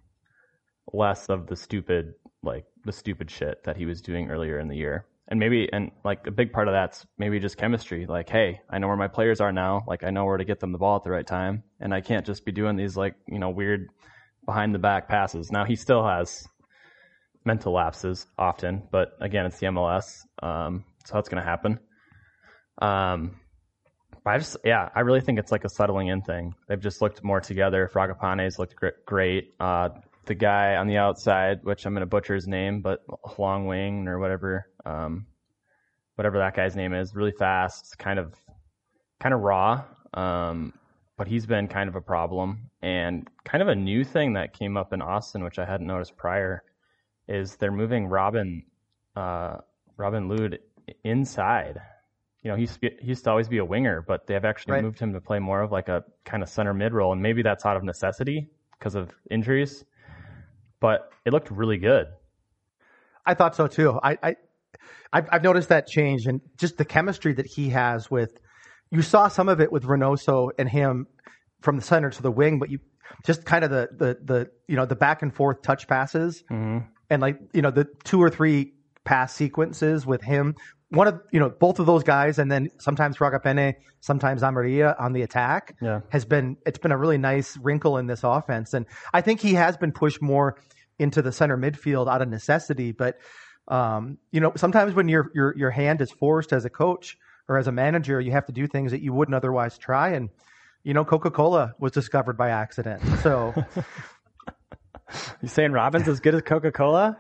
less 0.92 1.28
of 1.28 1.46
the 1.46 1.56
stupid 1.56 2.14
like 2.42 2.64
the 2.84 2.92
stupid 2.92 3.30
shit 3.30 3.64
that 3.64 3.76
he 3.76 3.86
was 3.86 4.00
doing 4.00 4.30
earlier 4.30 4.58
in 4.58 4.68
the 4.68 4.76
year. 4.76 5.06
And 5.28 5.40
maybe 5.40 5.68
and 5.72 5.90
like 6.04 6.26
a 6.26 6.30
big 6.30 6.52
part 6.52 6.68
of 6.68 6.72
that's 6.72 7.04
maybe 7.18 7.40
just 7.40 7.56
chemistry. 7.56 8.06
Like, 8.06 8.28
hey, 8.28 8.60
I 8.70 8.78
know 8.78 8.86
where 8.86 8.96
my 8.96 9.08
players 9.08 9.40
are 9.40 9.52
now. 9.52 9.84
Like 9.88 10.04
I 10.04 10.10
know 10.10 10.24
where 10.24 10.36
to 10.36 10.44
get 10.44 10.60
them 10.60 10.70
the 10.72 10.78
ball 10.78 10.96
at 10.96 11.04
the 11.04 11.10
right 11.10 11.26
time. 11.26 11.64
And 11.80 11.92
I 11.92 12.00
can't 12.00 12.24
just 12.24 12.44
be 12.44 12.52
doing 12.52 12.76
these 12.76 12.96
like, 12.96 13.14
you 13.26 13.40
know, 13.40 13.50
weird 13.50 13.88
behind 14.44 14.74
the 14.74 14.78
back 14.78 15.08
passes. 15.08 15.50
Now 15.50 15.64
he 15.64 15.74
still 15.74 16.06
has 16.06 16.46
mental 17.44 17.72
lapses 17.72 18.26
often, 18.38 18.84
but 18.92 19.16
again 19.20 19.46
it's 19.46 19.58
the 19.58 19.66
MLS. 19.66 20.20
Um 20.40 20.84
so 21.04 21.14
that's 21.14 21.28
gonna 21.28 21.44
happen. 21.44 21.80
Um 22.80 23.40
but 24.26 24.32
I 24.32 24.38
just, 24.38 24.56
yeah, 24.64 24.88
I 24.92 25.00
really 25.00 25.20
think 25.20 25.38
it's 25.38 25.52
like 25.52 25.62
a 25.62 25.68
settling 25.68 26.08
in 26.08 26.20
thing. 26.20 26.52
They've 26.68 26.80
just 26.80 27.00
looked 27.00 27.22
more 27.22 27.40
together. 27.40 27.88
Fragapane's 27.94 28.58
looked 28.58 28.74
great. 29.06 29.54
Uh, 29.60 29.90
the 30.26 30.34
guy 30.34 30.76
on 30.76 30.86
the 30.86 30.96
outside, 30.98 31.60
which 31.62 31.86
I'm 31.86 31.92
going 31.94 32.00
to 32.00 32.06
butcher 32.06 32.34
his 32.34 32.46
name, 32.46 32.82
but 32.82 33.00
Long 33.38 33.66
Wing 33.66 34.08
or 34.08 34.18
whatever, 34.18 34.68
um, 34.84 35.26
whatever 36.16 36.38
that 36.38 36.54
guy's 36.54 36.76
name 36.76 36.92
is, 36.92 37.14
really 37.14 37.32
fast, 37.32 37.98
kind 37.98 38.18
of, 38.18 38.34
kind 39.20 39.34
of 39.34 39.40
raw. 39.40 39.84
Um, 40.14 40.72
but 41.16 41.26
he's 41.28 41.46
been 41.46 41.68
kind 41.68 41.88
of 41.88 41.96
a 41.96 42.00
problem 42.00 42.70
and 42.82 43.28
kind 43.44 43.62
of 43.62 43.68
a 43.68 43.74
new 43.74 44.04
thing 44.04 44.34
that 44.34 44.52
came 44.52 44.76
up 44.76 44.92
in 44.92 45.00
Austin, 45.00 45.42
which 45.42 45.58
I 45.58 45.64
hadn't 45.64 45.86
noticed 45.86 46.16
prior, 46.16 46.62
is 47.28 47.56
they're 47.56 47.72
moving 47.72 48.06
Robin, 48.06 48.62
uh, 49.16 49.58
Robin 49.96 50.28
Lod 50.28 50.58
inside. 51.04 51.80
You 52.42 52.50
know, 52.50 52.56
he 52.56 52.62
used, 52.62 52.74
to 52.74 52.80
be, 52.80 52.96
he 53.00 53.08
used 53.08 53.24
to 53.24 53.30
always 53.30 53.48
be 53.48 53.58
a 53.58 53.64
winger, 53.64 54.04
but 54.06 54.26
they've 54.26 54.44
actually 54.44 54.74
Right. 54.74 54.82
moved 54.82 54.98
him 54.98 55.12
to 55.14 55.20
play 55.20 55.38
more 55.38 55.62
of 55.62 55.72
like 55.72 55.88
a 55.88 56.04
kind 56.24 56.42
of 56.42 56.48
center 56.48 56.74
mid 56.74 56.92
role, 56.92 57.12
and 57.12 57.20
maybe 57.22 57.42
that's 57.42 57.64
out 57.66 57.76
of 57.76 57.82
necessity 57.82 58.48
because 58.78 58.94
of 58.94 59.10
injuries. 59.30 59.84
But 60.86 61.10
it 61.24 61.32
looked 61.32 61.50
really 61.50 61.78
good. 61.78 62.06
I 63.24 63.34
thought 63.34 63.56
so 63.56 63.66
too. 63.66 63.98
I, 64.02 64.16
I 64.22 64.36
I've, 65.12 65.28
I've 65.32 65.42
noticed 65.42 65.68
that 65.70 65.88
change 65.88 66.26
and 66.26 66.40
just 66.58 66.76
the 66.78 66.84
chemistry 66.84 67.32
that 67.32 67.46
he 67.46 67.70
has 67.70 68.08
with. 68.08 68.38
You 68.92 69.02
saw 69.02 69.26
some 69.26 69.48
of 69.48 69.60
it 69.60 69.72
with 69.72 69.82
Reynoso 69.82 70.50
and 70.60 70.68
him 70.68 71.08
from 71.60 71.74
the 71.76 71.82
center 71.82 72.08
to 72.10 72.22
the 72.22 72.30
wing, 72.30 72.60
but 72.60 72.70
you 72.70 72.78
just 73.24 73.44
kind 73.44 73.64
of 73.64 73.70
the 73.70 73.88
the 73.90 74.18
the 74.22 74.50
you 74.68 74.76
know 74.76 74.86
the 74.86 74.94
back 74.94 75.22
and 75.22 75.34
forth 75.34 75.62
touch 75.62 75.88
passes 75.88 76.44
Mm-hmm. 76.50 76.86
and 77.10 77.20
like 77.20 77.36
you 77.52 77.62
know 77.62 77.72
the 77.72 77.88
two 78.04 78.22
or 78.22 78.30
three 78.30 78.74
pass 79.04 79.34
sequences 79.34 80.06
with 80.06 80.22
him. 80.22 80.54
One 80.90 81.08
of 81.08 81.20
you 81.32 81.40
know 81.40 81.50
both 81.50 81.80
of 81.80 81.86
those 81.86 82.04
guys, 82.04 82.38
and 82.38 82.48
then 82.52 82.68
sometimes 82.78 83.16
Fragapane, 83.16 83.74
sometimes 84.00 84.42
Amarilla 84.42 84.94
on 85.00 85.14
the 85.14 85.22
attack 85.22 85.74
Yeah. 85.82 86.02
has 86.10 86.24
been 86.24 86.56
it's 86.64 86.78
been 86.78 86.92
a 86.92 86.96
really 86.96 87.18
nice 87.18 87.56
wrinkle 87.56 87.98
in 87.98 88.06
this 88.06 88.22
offense, 88.22 88.72
and 88.72 88.86
I 89.12 89.20
think 89.20 89.40
he 89.40 89.54
has 89.54 89.76
been 89.76 89.90
pushed 89.90 90.22
more 90.22 90.58
into 90.98 91.22
the 91.22 91.32
center 91.32 91.56
midfield 91.56 92.08
out 92.08 92.22
of 92.22 92.28
necessity. 92.28 92.92
But 92.92 93.18
um, 93.68 94.18
you 94.30 94.40
know, 94.40 94.52
sometimes 94.56 94.94
when 94.94 95.08
your 95.08 95.30
your 95.34 95.56
your 95.56 95.70
hand 95.70 96.00
is 96.00 96.10
forced 96.10 96.52
as 96.52 96.64
a 96.64 96.70
coach 96.70 97.18
or 97.48 97.58
as 97.58 97.66
a 97.66 97.72
manager, 97.72 98.20
you 98.20 98.32
have 98.32 98.46
to 98.46 98.52
do 98.52 98.66
things 98.66 98.92
that 98.92 99.02
you 99.02 99.12
wouldn't 99.12 99.34
otherwise 99.34 99.78
try. 99.78 100.10
And 100.10 100.30
you 100.84 100.94
know, 100.94 101.04
Coca 101.04 101.30
Cola 101.30 101.74
was 101.78 101.92
discovered 101.92 102.36
by 102.36 102.50
accident. 102.50 103.02
So, 103.22 103.52
you 105.42 105.48
saying 105.48 105.72
Robin's 105.72 106.06
as 106.06 106.20
good 106.20 106.34
as 106.34 106.42
Coca 106.42 106.70
Cola? 106.70 107.18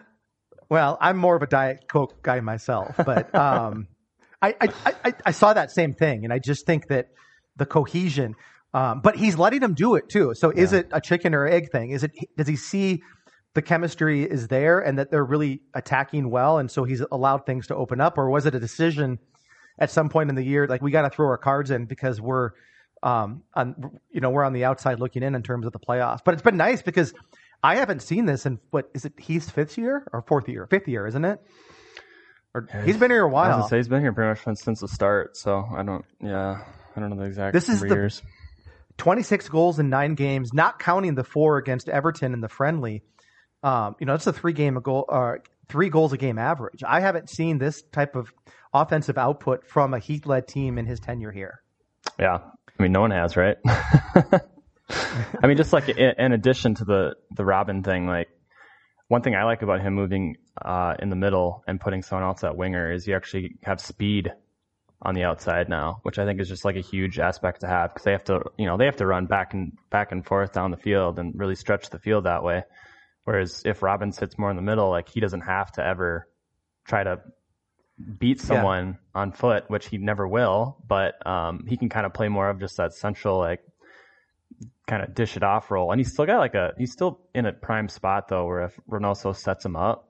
Well, 0.68 0.96
I'm 1.00 1.16
more 1.16 1.36
of 1.36 1.42
a 1.42 1.46
Diet 1.46 1.86
Coke 1.88 2.22
guy 2.22 2.40
myself, 2.40 2.94
but 2.96 3.32
um, 3.34 3.88
I, 4.42 4.54
I, 4.60 4.94
I, 5.04 5.14
I, 5.26 5.30
saw 5.30 5.52
that 5.52 5.70
same 5.70 5.94
thing, 5.94 6.24
and 6.24 6.32
I 6.32 6.38
just 6.38 6.66
think 6.66 6.88
that 6.88 7.08
the 7.56 7.66
cohesion. 7.66 8.34
Um, 8.74 9.00
but 9.00 9.16
he's 9.16 9.38
letting 9.38 9.62
him 9.62 9.74
do 9.74 9.94
it 9.94 10.08
too. 10.08 10.34
So, 10.34 10.52
yeah. 10.52 10.62
is 10.62 10.72
it 10.72 10.88
a 10.92 11.00
chicken 11.00 11.34
or 11.34 11.46
egg 11.46 11.70
thing? 11.70 11.90
Is 11.90 12.04
it? 12.04 12.12
Does 12.36 12.46
he 12.46 12.56
see 12.56 13.02
the 13.56 13.62
chemistry 13.62 14.22
is 14.22 14.46
there 14.48 14.78
and 14.78 14.98
that 14.98 15.10
they're 15.10 15.24
really 15.24 15.62
attacking 15.74 16.30
well, 16.30 16.58
and 16.58 16.70
so 16.70 16.84
he's 16.84 17.02
allowed 17.10 17.46
things 17.46 17.66
to 17.68 17.74
open 17.74 18.00
up, 18.00 18.18
or 18.18 18.30
was 18.30 18.46
it 18.46 18.54
a 18.54 18.60
decision 18.60 19.18
at 19.78 19.90
some 19.90 20.08
point 20.08 20.30
in 20.30 20.36
the 20.36 20.44
year 20.44 20.66
like 20.66 20.80
we 20.80 20.90
got 20.90 21.02
to 21.02 21.10
throw 21.10 21.26
our 21.26 21.38
cards 21.38 21.70
in 21.70 21.86
because 21.86 22.20
we're 22.20 22.50
um, 23.02 23.42
on 23.54 23.98
you 24.10 24.20
know 24.20 24.30
we're 24.30 24.44
on 24.44 24.52
the 24.52 24.64
outside 24.64 25.00
looking 25.00 25.22
in 25.22 25.34
in 25.34 25.42
terms 25.42 25.66
of 25.66 25.72
the 25.72 25.78
playoffs. 25.78 26.20
But 26.24 26.34
it's 26.34 26.42
been 26.42 26.58
nice 26.58 26.82
because 26.82 27.14
I 27.62 27.76
haven't 27.76 28.02
seen 28.02 28.26
this 28.26 28.46
in 28.46 28.60
what 28.70 28.90
is 28.94 29.06
it? 29.06 29.14
He's 29.18 29.48
fifth 29.50 29.76
year 29.78 30.06
or 30.12 30.22
fourth 30.22 30.48
year? 30.48 30.66
Fifth 30.70 30.86
year, 30.86 31.06
isn't 31.06 31.24
it? 31.24 31.40
Or 32.54 32.68
he's 32.84 32.98
been 32.98 33.10
here 33.10 33.24
a 33.24 33.28
while. 33.28 33.64
I 33.64 33.68
say 33.68 33.78
he's 33.78 33.88
been 33.88 34.02
here 34.02 34.12
pretty 34.12 34.28
much 34.28 34.58
since 34.58 34.80
the 34.80 34.88
start. 34.88 35.36
So 35.36 35.64
I 35.74 35.82
don't. 35.82 36.04
Yeah, 36.20 36.62
I 36.94 37.00
don't 37.00 37.10
know 37.10 37.16
the 37.16 37.24
exact. 37.24 37.54
This 37.54 37.68
is 37.68 37.80
the 37.80 37.88
years. 37.88 38.22
26 38.98 39.48
goals 39.48 39.78
in 39.78 39.90
nine 39.90 40.14
games, 40.14 40.52
not 40.54 40.78
counting 40.78 41.14
the 41.14 41.24
four 41.24 41.58
against 41.58 41.88
Everton 41.88 42.32
in 42.32 42.40
the 42.40 42.48
friendly. 42.48 43.02
Um, 43.66 43.96
you 43.98 44.06
know, 44.06 44.12
that's 44.12 44.28
a 44.28 44.32
three 44.32 44.52
game 44.52 44.76
a 44.76 44.80
goal, 44.80 45.06
uh, 45.08 45.32
three 45.68 45.88
goals 45.88 46.12
a 46.12 46.16
game 46.16 46.38
average. 46.38 46.84
I 46.86 47.00
haven't 47.00 47.28
seen 47.28 47.58
this 47.58 47.82
type 47.82 48.14
of 48.14 48.32
offensive 48.72 49.18
output 49.18 49.66
from 49.66 49.92
a 49.92 49.98
Heath 49.98 50.24
led 50.24 50.46
team 50.46 50.78
in 50.78 50.86
his 50.86 51.00
tenure 51.00 51.32
here. 51.32 51.62
Yeah, 52.16 52.38
I 52.78 52.82
mean, 52.82 52.92
no 52.92 53.00
one 53.00 53.10
has, 53.10 53.36
right? 53.36 53.56
I 53.66 55.46
mean, 55.48 55.56
just 55.56 55.72
like 55.72 55.88
in 55.88 56.32
addition 56.32 56.76
to 56.76 56.84
the 56.84 57.16
the 57.32 57.44
Robin 57.44 57.82
thing, 57.82 58.06
like 58.06 58.28
one 59.08 59.22
thing 59.22 59.34
I 59.34 59.42
like 59.42 59.62
about 59.62 59.80
him 59.80 59.94
moving 59.94 60.36
uh, 60.64 60.94
in 61.00 61.10
the 61.10 61.16
middle 61.16 61.64
and 61.66 61.80
putting 61.80 62.02
someone 62.02 62.28
else 62.28 62.44
at 62.44 62.56
winger 62.56 62.92
is 62.92 63.08
you 63.08 63.16
actually 63.16 63.56
have 63.64 63.80
speed 63.80 64.30
on 65.02 65.16
the 65.16 65.24
outside 65.24 65.68
now, 65.68 65.98
which 66.04 66.20
I 66.20 66.24
think 66.24 66.40
is 66.40 66.48
just 66.48 66.64
like 66.64 66.76
a 66.76 66.80
huge 66.80 67.18
aspect 67.18 67.62
to 67.62 67.66
have 67.66 67.92
because 67.92 68.04
they 68.04 68.12
have 68.12 68.24
to, 68.24 68.42
you 68.58 68.66
know, 68.66 68.76
they 68.76 68.84
have 68.84 68.96
to 68.96 69.06
run 69.06 69.26
back 69.26 69.54
and 69.54 69.76
back 69.90 70.12
and 70.12 70.24
forth 70.24 70.52
down 70.52 70.70
the 70.70 70.76
field 70.76 71.18
and 71.18 71.34
really 71.36 71.56
stretch 71.56 71.90
the 71.90 71.98
field 71.98 72.26
that 72.26 72.44
way. 72.44 72.62
Whereas 73.26 73.62
if 73.64 73.82
Robin 73.82 74.12
sits 74.12 74.38
more 74.38 74.50
in 74.50 74.56
the 74.56 74.62
middle, 74.62 74.88
like 74.88 75.08
he 75.08 75.18
doesn't 75.18 75.40
have 75.40 75.72
to 75.72 75.84
ever 75.84 76.28
try 76.84 77.02
to 77.02 77.18
beat 78.18 78.40
someone 78.40 78.86
yeah. 78.86 79.20
on 79.20 79.32
foot, 79.32 79.64
which 79.66 79.88
he 79.88 79.98
never 79.98 80.28
will, 80.28 80.76
but 80.86 81.26
um, 81.26 81.64
he 81.66 81.76
can 81.76 81.88
kind 81.88 82.06
of 82.06 82.14
play 82.14 82.28
more 82.28 82.48
of 82.48 82.60
just 82.60 82.76
that 82.76 82.94
central 82.94 83.36
like 83.38 83.62
kind 84.86 85.02
of 85.02 85.12
dish 85.12 85.36
it 85.36 85.42
off 85.42 85.72
role. 85.72 85.90
And 85.90 85.98
he's 85.98 86.12
still 86.12 86.24
got 86.24 86.38
like 86.38 86.54
a 86.54 86.72
he's 86.78 86.92
still 86.92 87.18
in 87.34 87.46
a 87.46 87.52
prime 87.52 87.88
spot 87.88 88.28
though, 88.28 88.46
where 88.46 88.62
if 88.62 88.78
Reynoso 88.88 89.34
sets 89.34 89.64
him 89.64 89.74
up, 89.74 90.08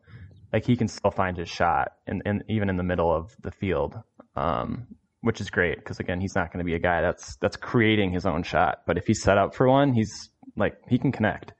like 0.52 0.66
he 0.66 0.76
can 0.76 0.86
still 0.86 1.10
find 1.10 1.38
his 1.38 1.48
shot, 1.48 1.92
and, 2.06 2.20
and 2.26 2.44
even 2.50 2.68
in 2.68 2.76
the 2.76 2.82
middle 2.82 3.10
of 3.10 3.34
the 3.40 3.50
field, 3.50 3.94
um, 4.36 4.88
which 5.22 5.40
is 5.40 5.48
great 5.48 5.78
because 5.78 6.00
again, 6.00 6.20
he's 6.20 6.34
not 6.34 6.52
going 6.52 6.62
to 6.62 6.68
be 6.68 6.74
a 6.74 6.78
guy 6.78 7.00
that's 7.00 7.36
that's 7.36 7.56
creating 7.56 8.12
his 8.12 8.26
own 8.26 8.42
shot. 8.42 8.82
But 8.86 8.98
if 8.98 9.06
he's 9.06 9.22
set 9.22 9.38
up 9.38 9.54
for 9.54 9.66
one, 9.66 9.94
he's 9.94 10.28
like 10.54 10.76
he 10.86 10.98
can 10.98 11.12
connect. 11.12 11.54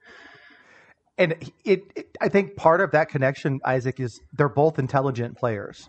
And 1.18 1.35
it, 1.64 1.85
it 1.94 2.16
I 2.20 2.28
think 2.28 2.56
part 2.56 2.80
of 2.80 2.90
that 2.92 3.08
connection, 3.08 3.61
Isaac, 3.64 4.00
is 4.00 4.20
they're 4.32 4.49
both 4.49 4.78
intelligent 4.78 5.37
players. 5.37 5.88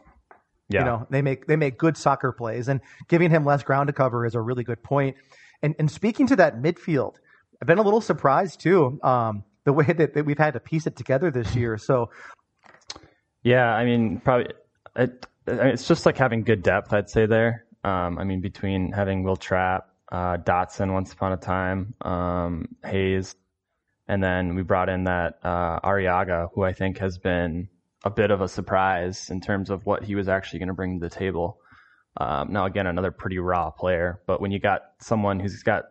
Yeah. 0.70 0.80
You 0.80 0.86
know, 0.86 1.08
they 1.10 1.22
make 1.22 1.48
they 1.48 1.56
make 1.56 1.78
good 1.78 1.98
soccer 1.98 2.32
plays, 2.32 2.68
and 2.68 2.82
giving 3.08 3.30
him 3.30 3.46
less 3.46 3.64
ground 3.64 3.88
to 3.88 3.94
cover 3.94 4.26
is 4.26 4.36
a 4.36 4.42
really 4.42 4.64
good 4.64 4.84
point. 4.84 5.16
And 5.62 5.76
and 5.80 5.90
speaking 5.90 6.28
to 6.28 6.36
that 6.38 6.62
midfield, 6.62 7.16
I've 7.62 7.68
been 7.68 7.78
a 7.78 7.84
little 7.84 8.02
surprised 8.02 8.60
too, 8.60 9.00
um, 9.04 9.44
the 9.64 9.74
way 9.74 9.86
that, 9.86 10.14
that 10.14 10.26
we've 10.26 10.38
had 10.38 10.54
to 10.54 10.60
piece 10.60 10.88
it 10.88 10.96
together 10.96 11.32
this 11.32 11.56
year. 11.56 11.78
So, 11.78 12.10
yeah, 13.44 13.74
I 13.74 13.86
mean, 13.86 14.20
probably 14.20 14.54
it, 14.96 15.26
it's 15.48 15.88
just 15.88 16.06
like 16.06 16.18
having 16.18 16.44
good 16.44 16.64
depth. 16.64 16.94
I'd 16.94 17.10
say 17.10 17.26
there. 17.26 17.66
Um, 17.84 18.18
I 18.18 18.24
mean, 18.24 18.42
between 18.42 18.92
having 18.92 19.24
Wil 19.24 19.38
Trapp, 19.38 19.90
uh, 20.12 20.38
Dotson 20.38 20.94
once 20.94 21.14
upon 21.14 21.34
a 21.34 21.38
time, 21.38 21.94
um, 22.02 22.68
Hayes, 22.86 23.36
and 24.08 24.24
then 24.24 24.56
we 24.56 24.64
brought 24.64 24.90
in 24.90 25.04
that 25.06 25.40
uh, 25.44 25.80
Arriaga, 25.82 26.50
who 26.54 26.64
I 26.64 26.74
think 26.74 27.00
has 27.00 27.18
been 27.18 27.70
a 28.04 28.10
bit 28.10 28.32
of 28.32 28.42
a 28.42 28.48
surprise 28.48 29.30
in 29.30 29.42
terms 29.42 29.70
of 29.70 29.86
what 29.86 30.04
he 30.04 30.16
was 30.16 30.30
actually 30.30 30.60
going 30.60 30.68
to 30.68 30.74
bring 30.74 31.00
to 31.00 31.10
the 31.10 31.14
table. 31.14 31.60
Um, 32.16 32.52
now, 32.52 32.66
again, 32.66 32.88
another 32.88 33.12
pretty 33.12 33.38
raw 33.38 33.70
player, 33.70 34.22
but 34.26 34.42
when 34.42 34.52
you 34.52 34.60
got 34.60 34.82
someone 35.00 35.40
who's 35.40 35.62
got 35.62 35.86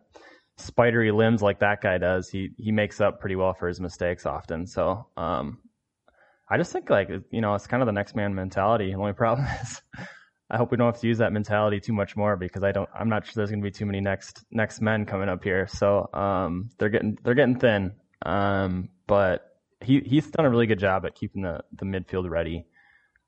spidery 0.56 1.12
limbs 1.12 1.42
like 1.42 1.60
that 1.60 1.80
guy 1.82 1.98
does, 1.98 2.28
he 2.28 2.50
he 2.56 2.72
makes 2.72 3.00
up 3.00 3.20
pretty 3.20 3.36
well 3.36 3.54
for 3.54 3.68
his 3.68 3.80
mistakes 3.80 4.26
often. 4.26 4.66
So, 4.66 5.06
um, 5.16 5.58
I 6.48 6.56
just 6.56 6.72
think 6.72 6.90
like 6.90 7.10
you 7.30 7.40
know 7.40 7.54
it's 7.54 7.66
kind 7.66 7.82
of 7.82 7.86
the 7.86 7.92
next 7.92 8.16
man 8.16 8.34
mentality. 8.34 8.90
The 8.90 8.98
only 8.98 9.12
problem 9.12 9.46
is, 9.62 9.82
I 10.50 10.56
hope 10.56 10.70
we 10.70 10.76
don't 10.76 10.92
have 10.92 11.00
to 11.00 11.06
use 11.06 11.18
that 11.18 11.32
mentality 11.32 11.80
too 11.80 11.92
much 11.92 12.16
more 12.16 12.36
because 12.36 12.64
I 12.64 12.72
don't. 12.72 12.88
I'm 12.98 13.08
not 13.08 13.26
sure 13.26 13.34
there's 13.36 13.50
going 13.50 13.60
to 13.60 13.64
be 13.64 13.70
too 13.70 13.86
many 13.86 14.00
next 14.00 14.44
next 14.50 14.80
men 14.80 15.04
coming 15.06 15.28
up 15.28 15.44
here. 15.44 15.68
So, 15.68 16.08
um, 16.12 16.70
they're 16.78 16.88
getting 16.88 17.18
they're 17.22 17.34
getting 17.34 17.58
thin. 17.58 17.92
Um, 18.26 18.90
but 19.06 19.56
he 19.80 20.00
he's 20.00 20.30
done 20.30 20.46
a 20.46 20.50
really 20.50 20.66
good 20.66 20.78
job 20.78 21.06
at 21.06 21.14
keeping 21.14 21.42
the 21.42 21.60
the 21.72 21.84
midfield 21.86 22.28
ready. 22.28 22.66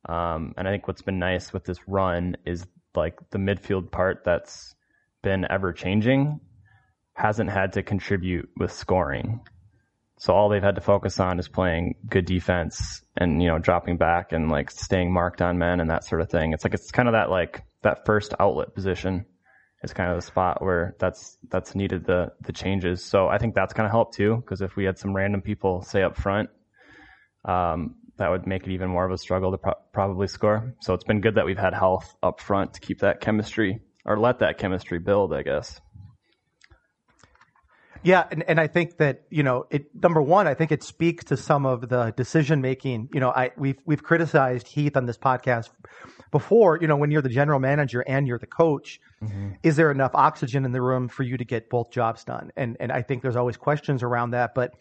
Um, 0.09 0.55
and 0.57 0.67
I 0.67 0.73
think 0.73 0.89
what's 0.89 1.03
been 1.03 1.19
nice 1.19 1.53
with 1.53 1.65
this 1.65 1.79
run 1.87 2.37
is 2.45 2.67
like 2.95 3.19
the 3.31 3.39
midfield 3.39 3.91
part 3.91 4.23
that's 4.25 4.75
been 5.23 5.47
ever 5.51 5.73
changing 5.73 6.41
hasn't 7.15 7.51
had 7.51 7.73
to 7.75 7.83
contribute 7.83 8.49
with 8.57 8.73
scoring. 8.73 9.41
So 10.19 10.33
all 10.33 10.49
they've 10.49 10.63
had 10.63 10.75
to 10.75 10.81
focus 10.81 11.21
on 11.21 11.39
is 11.39 11.49
playing 11.49 11.95
good 12.09 12.25
defense 12.25 13.03
and, 13.17 13.41
you 13.43 13.49
know, 13.49 13.59
dropping 13.59 13.99
back 13.99 14.33
and 14.33 14.51
like 14.51 14.71
staying 14.71 15.13
marked 15.13 15.43
on 15.43 15.59
men 15.59 15.81
and 15.81 15.91
that 15.91 16.05
sort 16.05 16.21
of 16.21 16.31
thing. 16.31 16.53
It's 16.53 16.65
like, 16.65 16.75
it's 16.75 16.91
kind 16.91 17.09
of 17.09 17.13
that 17.13 17.31
like, 17.31 17.63
that 17.83 18.05
first 18.05 18.35
outlet 18.41 18.75
position 18.75 19.27
is 19.83 19.93
kind 19.93 20.11
of 20.11 20.17
the 20.17 20.23
spot 20.23 20.63
where 20.63 20.95
that's 20.99 21.39
that's 21.49 21.75
needed 21.75 22.05
the 22.05 22.33
the 22.41 22.53
changes. 22.53 23.05
So 23.05 23.29
I 23.29 23.39
think 23.39 23.55
that's 23.55 23.73
going 23.73 23.87
to 23.87 23.91
help 23.91 24.15
too, 24.15 24.37
because 24.37 24.61
if 24.61 24.77
we 24.77 24.85
had 24.85 24.99
some 24.99 25.15
random 25.15 25.43
people 25.43 25.83
say 25.83 26.03
up 26.03 26.17
front, 26.17 26.51
um, 27.45 27.97
that 28.17 28.31
would 28.31 28.47
make 28.47 28.67
it 28.67 28.73
even 28.73 28.89
more 28.91 29.05
of 29.05 29.13
a 29.13 29.19
struggle 29.19 29.53
to 29.53 29.59
pro- 29.59 29.75
probably 29.93 30.27
score. 30.27 30.75
So 30.81 30.95
it's 30.95 31.05
been 31.05 31.21
good 31.21 31.37
that 31.37 31.47
we've 31.47 31.59
had 31.59 31.75
health 31.75 32.17
up 32.23 32.41
front 32.41 32.75
to 32.75 32.81
keep 32.81 33.01
that 33.01 33.21
chemistry 33.21 33.81
or 34.05 34.19
let 34.19 34.41
that 34.41 34.59
chemistry 34.59 34.99
build, 34.99 35.33
I 35.33 35.43
guess. 35.43 35.81
Yeah, 38.03 38.27
and, 38.31 38.43
and 38.49 38.61
I 38.61 38.67
think 38.67 38.99
that 38.99 39.23
you 39.31 39.43
know, 39.43 39.67
it 39.71 39.87
number 39.95 40.23
one, 40.23 40.47
I 40.47 40.55
think 40.55 40.73
it 40.73 40.83
speaks 40.83 41.25
to 41.27 41.37
some 41.37 41.67
of 41.67 41.89
the 41.89 42.13
decision 42.17 42.61
making. 42.61 43.09
You 43.13 43.21
know, 43.21 43.31
I 43.31 43.51
we've 43.57 43.79
we've 43.85 44.03
criticized 44.03 44.69
Heath 44.69 44.97
on 44.97 45.07
this 45.07 45.19
podcast 45.19 45.71
before. 46.31 46.79
You 46.81 46.87
know, 46.87 46.97
when 46.97 47.11
you're 47.11 47.23
the 47.23 47.29
general 47.29 47.61
manager 47.61 48.01
and 48.07 48.27
you're 48.27 48.39
the 48.39 48.47
coach, 48.47 49.01
mm-hmm. 49.23 49.51
is 49.63 49.77
there 49.77 49.91
enough 49.91 50.13
oxygen 50.15 50.65
in 50.65 50.73
the 50.73 50.83
room 50.83 51.09
for 51.09 51.23
you 51.23 51.37
to 51.37 51.45
get 51.45 51.71
both 51.71 51.91
jobs 51.91 52.25
done? 52.25 52.51
And 52.57 52.77
and 52.81 52.93
I 52.93 53.03
think 53.03 53.23
there's 53.23 53.37
always 53.37 53.57
questions 53.57 54.03
around 54.03 54.31
that, 54.31 54.55
but 54.55 54.75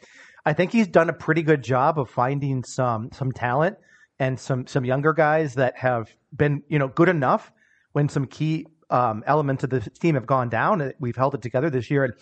I 0.46 0.54
think 0.54 0.72
he's 0.72 0.88
done 0.88 1.10
a 1.10 1.14
pretty 1.14 1.42
good 1.42 1.64
job 1.64 2.00
of 2.00 2.10
finding 2.10 2.64
some 2.64 3.10
some 3.12 3.32
talent 3.32 3.78
and 4.20 4.40
some 4.40 4.68
some 4.68 4.86
younger 4.86 5.14
guys 5.14 5.56
that 5.56 5.78
have 5.78 6.10
been 6.36 6.64
you 6.70 6.80
know 6.80 6.88
good 6.88 7.10
enough 7.10 7.52
when 7.94 8.10
some 8.10 8.26
key 8.26 8.66
um, 8.90 9.24
elements 9.28 9.64
of 9.64 9.70
the 9.70 9.82
team 9.82 10.16
have 10.16 10.26
gone 10.26 10.50
down. 10.50 10.94
We've 11.00 11.16
held 11.16 11.36
it 11.36 11.42
together 11.42 11.70
this 11.70 11.92
year, 11.92 12.06
and 12.06 12.14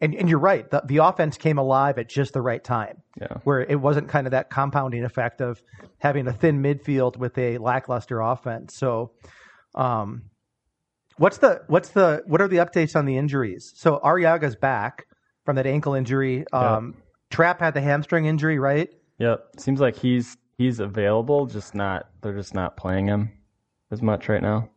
and, 0.00 0.14
and 0.14 0.28
you're 0.28 0.38
right. 0.38 0.68
The, 0.70 0.82
the 0.84 0.98
offense 0.98 1.36
came 1.36 1.58
alive 1.58 1.98
at 1.98 2.08
just 2.08 2.32
the 2.32 2.42
right 2.42 2.62
time, 2.62 3.02
yeah. 3.20 3.38
where 3.44 3.60
it 3.60 3.80
wasn't 3.80 4.08
kind 4.08 4.26
of 4.26 4.32
that 4.32 4.50
compounding 4.50 5.04
effect 5.04 5.40
of 5.40 5.62
having 5.98 6.26
a 6.26 6.32
thin 6.32 6.62
midfield 6.62 7.16
with 7.16 7.38
a 7.38 7.58
lackluster 7.58 8.20
offense. 8.20 8.76
So, 8.76 9.12
um, 9.74 10.30
what's 11.16 11.38
the 11.38 11.62
what's 11.68 11.90
the 11.90 12.22
what 12.26 12.40
are 12.40 12.48
the 12.48 12.56
updates 12.58 12.96
on 12.96 13.06
the 13.06 13.16
injuries? 13.16 13.72
So 13.76 14.00
Arriaga's 14.02 14.56
back 14.56 15.06
from 15.44 15.56
that 15.56 15.66
ankle 15.66 15.94
injury. 15.94 16.44
Um, 16.52 16.94
yep. 16.96 17.04
Trapp 17.30 17.60
had 17.60 17.74
the 17.74 17.80
hamstring 17.80 18.26
injury, 18.26 18.58
right? 18.58 18.90
Yep. 19.18 19.46
Seems 19.58 19.80
like 19.80 19.96
he's 19.96 20.36
he's 20.58 20.80
available, 20.80 21.46
just 21.46 21.74
not 21.74 22.08
they're 22.22 22.34
just 22.34 22.54
not 22.54 22.76
playing 22.76 23.06
him 23.06 23.32
as 23.90 24.02
much 24.02 24.28
right 24.28 24.42
now. 24.42 24.70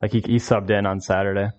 Like 0.00 0.12
he 0.12 0.20
he 0.20 0.36
subbed 0.36 0.70
in 0.70 0.86
on 0.86 1.00
Saturday. 1.00 1.50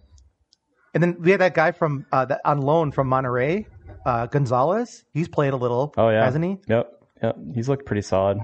And 0.93 1.03
then 1.03 1.17
we 1.19 1.31
had 1.31 1.41
that 1.41 1.53
guy 1.53 1.71
from 1.71 2.05
uh, 2.11 2.25
that 2.25 2.41
on 2.45 2.61
loan 2.61 2.91
from 2.91 3.09
Monterrey, 3.09 3.65
uh, 4.05 4.27
Gonzalez. 4.27 5.03
He's 5.13 5.27
played 5.27 5.53
a 5.53 5.57
little. 5.57 5.93
Oh 5.97 6.09
yeah, 6.09 6.23
hasn't 6.23 6.43
he? 6.43 6.57
Yep, 6.67 6.91
yep. 7.21 7.37
He's 7.53 7.69
looked 7.69 7.85
pretty 7.85 8.01
solid. 8.01 8.39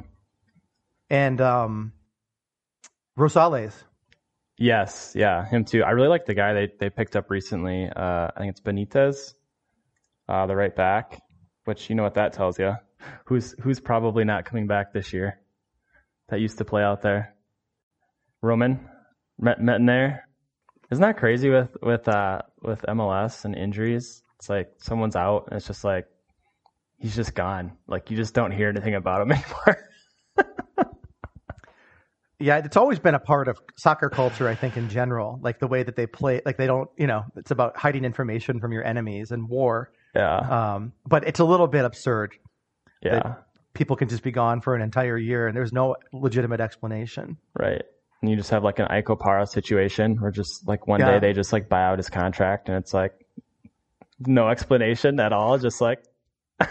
And 1.09 1.39
um, 1.41 1.93
Rosales. 3.17 3.73
Yes, 4.57 5.13
yeah, 5.15 5.45
him 5.45 5.65
too. 5.65 5.83
I 5.83 5.91
really 5.91 6.09
like 6.09 6.25
the 6.25 6.35
guy 6.35 6.53
they 6.53 6.71
they 6.79 6.89
picked 6.89 7.15
up 7.15 7.31
recently. 7.31 7.89
Uh, 7.89 8.27
I 8.35 8.39
think 8.39 8.51
it's 8.51 8.61
Benitez, 8.61 9.33
uh, 10.29 10.45
the 10.45 10.55
right 10.55 10.75
back. 10.75 11.21
Which 11.65 11.89
you 11.89 11.95
know 11.95 12.03
what 12.03 12.15
that 12.15 12.33
tells 12.33 12.59
you. 12.59 12.75
Who's 13.25 13.55
who's 13.61 13.79
probably 13.79 14.25
not 14.25 14.45
coming 14.45 14.67
back 14.67 14.93
this 14.93 15.13
year? 15.13 15.39
That 16.29 16.39
used 16.39 16.57
to 16.59 16.65
play 16.65 16.83
out 16.83 17.01
there. 17.01 17.35
Roman, 18.41 18.89
met, 19.39 19.61
met 19.61 19.77
in 19.77 19.85
there. 19.85 20.27
Isn't 20.93 21.01
that 21.01 21.17
crazy 21.17 21.49
with 21.49 21.75
with 21.81 22.07
uh 22.07 22.43
with 22.61 22.83
MLS 22.83 23.45
and 23.45 23.55
injuries? 23.55 24.21
It's 24.37 24.47
like 24.47 24.71
someone's 24.77 25.15
out 25.15 25.47
and 25.47 25.57
it's 25.57 25.65
just 25.65 25.83
like 25.83 26.05
he's 26.99 27.15
just 27.15 27.33
gone. 27.33 27.71
Like 27.87 28.11
you 28.11 28.17
just 28.17 28.35
don't 28.35 28.51
hear 28.51 28.69
anything 28.69 28.93
about 28.93 29.21
him 29.21 29.31
anymore. 29.37 29.89
Yeah, 32.39 32.57
it's 32.57 32.75
always 32.75 32.99
been 32.99 33.15
a 33.15 33.19
part 33.19 33.47
of 33.47 33.57
soccer 33.77 34.09
culture, 34.09 34.49
I 34.49 34.55
think, 34.55 34.75
in 34.75 34.89
general. 34.89 35.39
Like 35.41 35.59
the 35.59 35.67
way 35.67 35.81
that 35.81 35.95
they 35.95 36.05
play, 36.05 36.41
like 36.45 36.57
they 36.57 36.67
don't, 36.67 36.89
you 36.97 37.07
know, 37.07 37.23
it's 37.37 37.51
about 37.51 37.77
hiding 37.77 38.03
information 38.03 38.59
from 38.59 38.73
your 38.73 38.83
enemies 38.83 39.31
and 39.31 39.47
war. 39.47 39.91
yeah. 40.13 40.39
Um, 40.75 40.91
but 41.07 41.25
it's 41.25 41.39
a 41.39 41.45
little 41.45 41.67
bit 41.67 41.85
absurd. 41.85 42.35
yeah. 43.01 43.13
that 43.13 43.43
people 43.73 43.95
can 43.95 44.09
just 44.09 44.23
be 44.23 44.31
gone 44.31 44.61
for 44.61 44.75
an 44.75 44.81
entire 44.81 45.17
year 45.17 45.47
and 45.47 45.55
there's 45.55 45.71
no 45.71 45.95
legitimate 46.11 46.59
explanation. 46.59 47.37
Right. 47.57 47.83
And 48.23 48.31
you 48.31 48.37
just 48.37 48.51
have 48.51 48.63
like 48.63 48.79
an 48.79 48.85
Ike 48.89 49.07
Opara 49.07 49.45
situation 49.45 50.15
where 50.15 50.31
just 50.31 50.65
like 50.65 50.87
one 50.87 51.01
Yeah. 51.01 51.11
day 51.11 51.19
they 51.19 51.33
just 51.33 51.51
like 51.51 51.67
buy 51.67 51.83
out 51.83 51.99
his 51.99 52.09
contract 52.09 52.69
and 52.69 52.77
it's 52.77 52.93
like 52.93 53.11
no 54.17 54.47
explanation 54.47 55.19
at 55.19 55.33
all. 55.33 55.57
Just 55.57 55.81
like, 55.81 56.01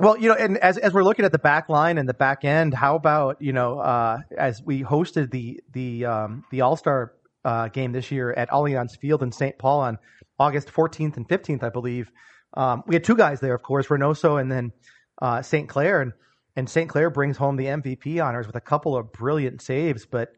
Well, 0.00 0.16
you 0.16 0.30
know, 0.30 0.34
and 0.34 0.56
as 0.56 0.78
as 0.78 0.94
we're 0.94 1.04
looking 1.04 1.26
at 1.26 1.32
the 1.32 1.38
back 1.38 1.68
line 1.68 1.98
and 1.98 2.08
the 2.08 2.14
back 2.14 2.42
end, 2.44 2.72
how 2.72 2.96
about 2.96 3.42
you 3.42 3.52
know, 3.52 3.78
uh, 3.78 4.20
as 4.36 4.62
we 4.64 4.82
hosted 4.82 5.30
the 5.30 5.60
the 5.72 6.06
um, 6.06 6.44
the 6.50 6.62
All 6.62 6.76
Star 6.76 7.12
uh, 7.44 7.68
game 7.68 7.92
this 7.92 8.10
year 8.10 8.32
at 8.32 8.48
Allianz 8.48 8.96
Field 8.98 9.22
in 9.22 9.30
St. 9.30 9.58
Paul 9.58 9.80
on 9.80 9.98
August 10.38 10.68
14th 10.68 11.18
and 11.18 11.28
15th, 11.28 11.62
I 11.62 11.68
believe. 11.68 12.10
Um, 12.54 12.82
we 12.86 12.94
had 12.94 13.04
two 13.04 13.16
guys 13.16 13.40
there, 13.40 13.54
of 13.54 13.62
course, 13.62 13.88
Reynoso 13.88 14.40
and 14.40 14.50
then 14.50 14.72
uh, 15.20 15.42
St. 15.42 15.68
Clair, 15.68 16.00
and 16.00 16.12
and 16.56 16.68
St. 16.68 16.88
Clair 16.88 17.10
brings 17.10 17.36
home 17.36 17.56
the 17.56 17.66
MVP 17.66 18.22
honors 18.24 18.46
with 18.46 18.56
a 18.56 18.60
couple 18.60 18.96
of 18.96 19.12
brilliant 19.12 19.60
saves, 19.62 20.06
but. 20.06 20.32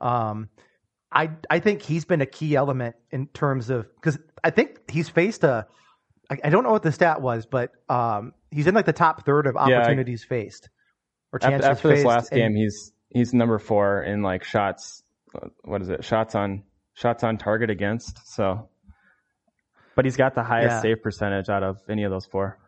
Um, 0.00 0.48
I 1.12 1.30
I 1.48 1.60
think 1.60 1.80
he's 1.80 2.04
been 2.04 2.20
a 2.20 2.26
key 2.26 2.56
element 2.56 2.96
in 3.12 3.28
terms 3.28 3.70
of 3.70 3.86
because 3.94 4.18
I 4.42 4.50
think 4.50 4.90
he's 4.90 5.08
faced 5.08 5.44
a 5.44 5.68
I, 6.28 6.38
I 6.42 6.50
don't 6.50 6.64
know 6.64 6.72
what 6.72 6.82
the 6.82 6.90
stat 6.90 7.22
was, 7.22 7.46
but 7.46 7.70
um, 7.88 8.32
he's 8.50 8.66
in 8.66 8.74
like 8.74 8.86
the 8.86 8.92
top 8.92 9.24
third 9.24 9.46
of 9.46 9.54
Yeah, 9.54 9.60
I- 9.60 9.74
opportunities 9.82 10.24
faced 10.24 10.68
or 11.32 11.38
chances 11.38 11.64
after 11.64 11.86
this 11.88 11.98
faced. 11.98 12.06
last 12.06 12.32
and- 12.32 12.40
game, 12.40 12.56
he's, 12.56 12.92
he's 13.10 13.32
number 13.32 13.60
four 13.60 14.02
in 14.02 14.22
like 14.22 14.42
shots. 14.42 15.04
What 15.62 15.82
is 15.82 15.88
it? 15.88 16.04
Shots 16.04 16.34
on, 16.34 16.64
shots 16.94 17.22
on 17.22 17.38
target 17.38 17.70
against. 17.70 18.26
So, 18.34 18.68
but 19.94 20.04
he's 20.04 20.16
got 20.16 20.34
the 20.34 20.42
highest 20.42 20.72
Yeah. 20.72 20.82
save 20.82 21.02
percentage 21.02 21.48
out 21.48 21.62
of 21.62 21.78
any 21.88 22.02
of 22.02 22.10
those 22.10 22.26
four. 22.26 22.58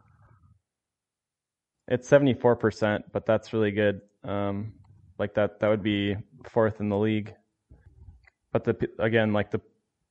It's 1.88 2.10
74%, 2.10 3.04
but 3.12 3.26
that's 3.26 3.52
really 3.52 3.70
good. 3.70 4.00
Um, 4.24 4.72
like 5.18 5.34
that, 5.34 5.60
that 5.60 5.68
would 5.68 5.82
be 5.82 6.16
fourth 6.50 6.80
in 6.80 6.88
the 6.88 6.98
league. 6.98 7.34
But 8.52 8.64
the, 8.64 8.88
again, 8.98 9.32
like 9.32 9.50
the, 9.50 9.60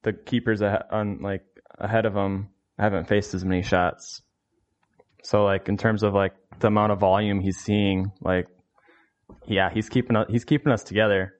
the 0.03 0.13
keepers 0.13 0.61
on 0.61 1.21
like 1.21 1.43
ahead 1.77 2.05
of 2.05 2.15
him 2.15 2.49
haven't 2.77 3.07
faced 3.07 3.33
as 3.33 3.43
many 3.43 3.61
shots. 3.61 4.21
So 5.23 5.43
like 5.43 5.67
in 5.67 5.77
terms 5.77 6.03
of 6.03 6.13
like 6.13 6.33
the 6.59 6.67
amount 6.67 6.91
of 6.91 6.99
volume 6.99 7.39
he's 7.39 7.57
seeing, 7.57 8.11
like 8.21 8.47
yeah, 9.47 9.69
he's 9.73 9.89
keeping 9.89 10.15
us, 10.15 10.27
he's 10.29 10.45
keeping 10.45 10.71
us 10.71 10.83
together. 10.83 11.33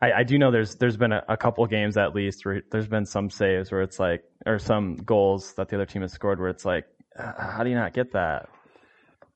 I, 0.00 0.12
I 0.12 0.22
do 0.22 0.38
know 0.38 0.50
there's 0.50 0.76
there's 0.76 0.96
been 0.96 1.12
a, 1.12 1.22
a 1.28 1.36
couple 1.36 1.66
games 1.66 1.96
at 1.96 2.14
least 2.14 2.44
where 2.44 2.62
there's 2.70 2.86
been 2.86 3.06
some 3.06 3.30
saves 3.30 3.72
where 3.72 3.82
it's 3.82 3.98
like 3.98 4.22
or 4.46 4.58
some 4.58 4.96
goals 4.96 5.54
that 5.54 5.68
the 5.68 5.76
other 5.76 5.86
team 5.86 6.02
has 6.02 6.12
scored 6.12 6.38
where 6.38 6.50
it's 6.50 6.64
like 6.64 6.84
how 7.16 7.62
do 7.62 7.70
you 7.70 7.76
not 7.76 7.94
get 7.94 8.12
that? 8.12 8.48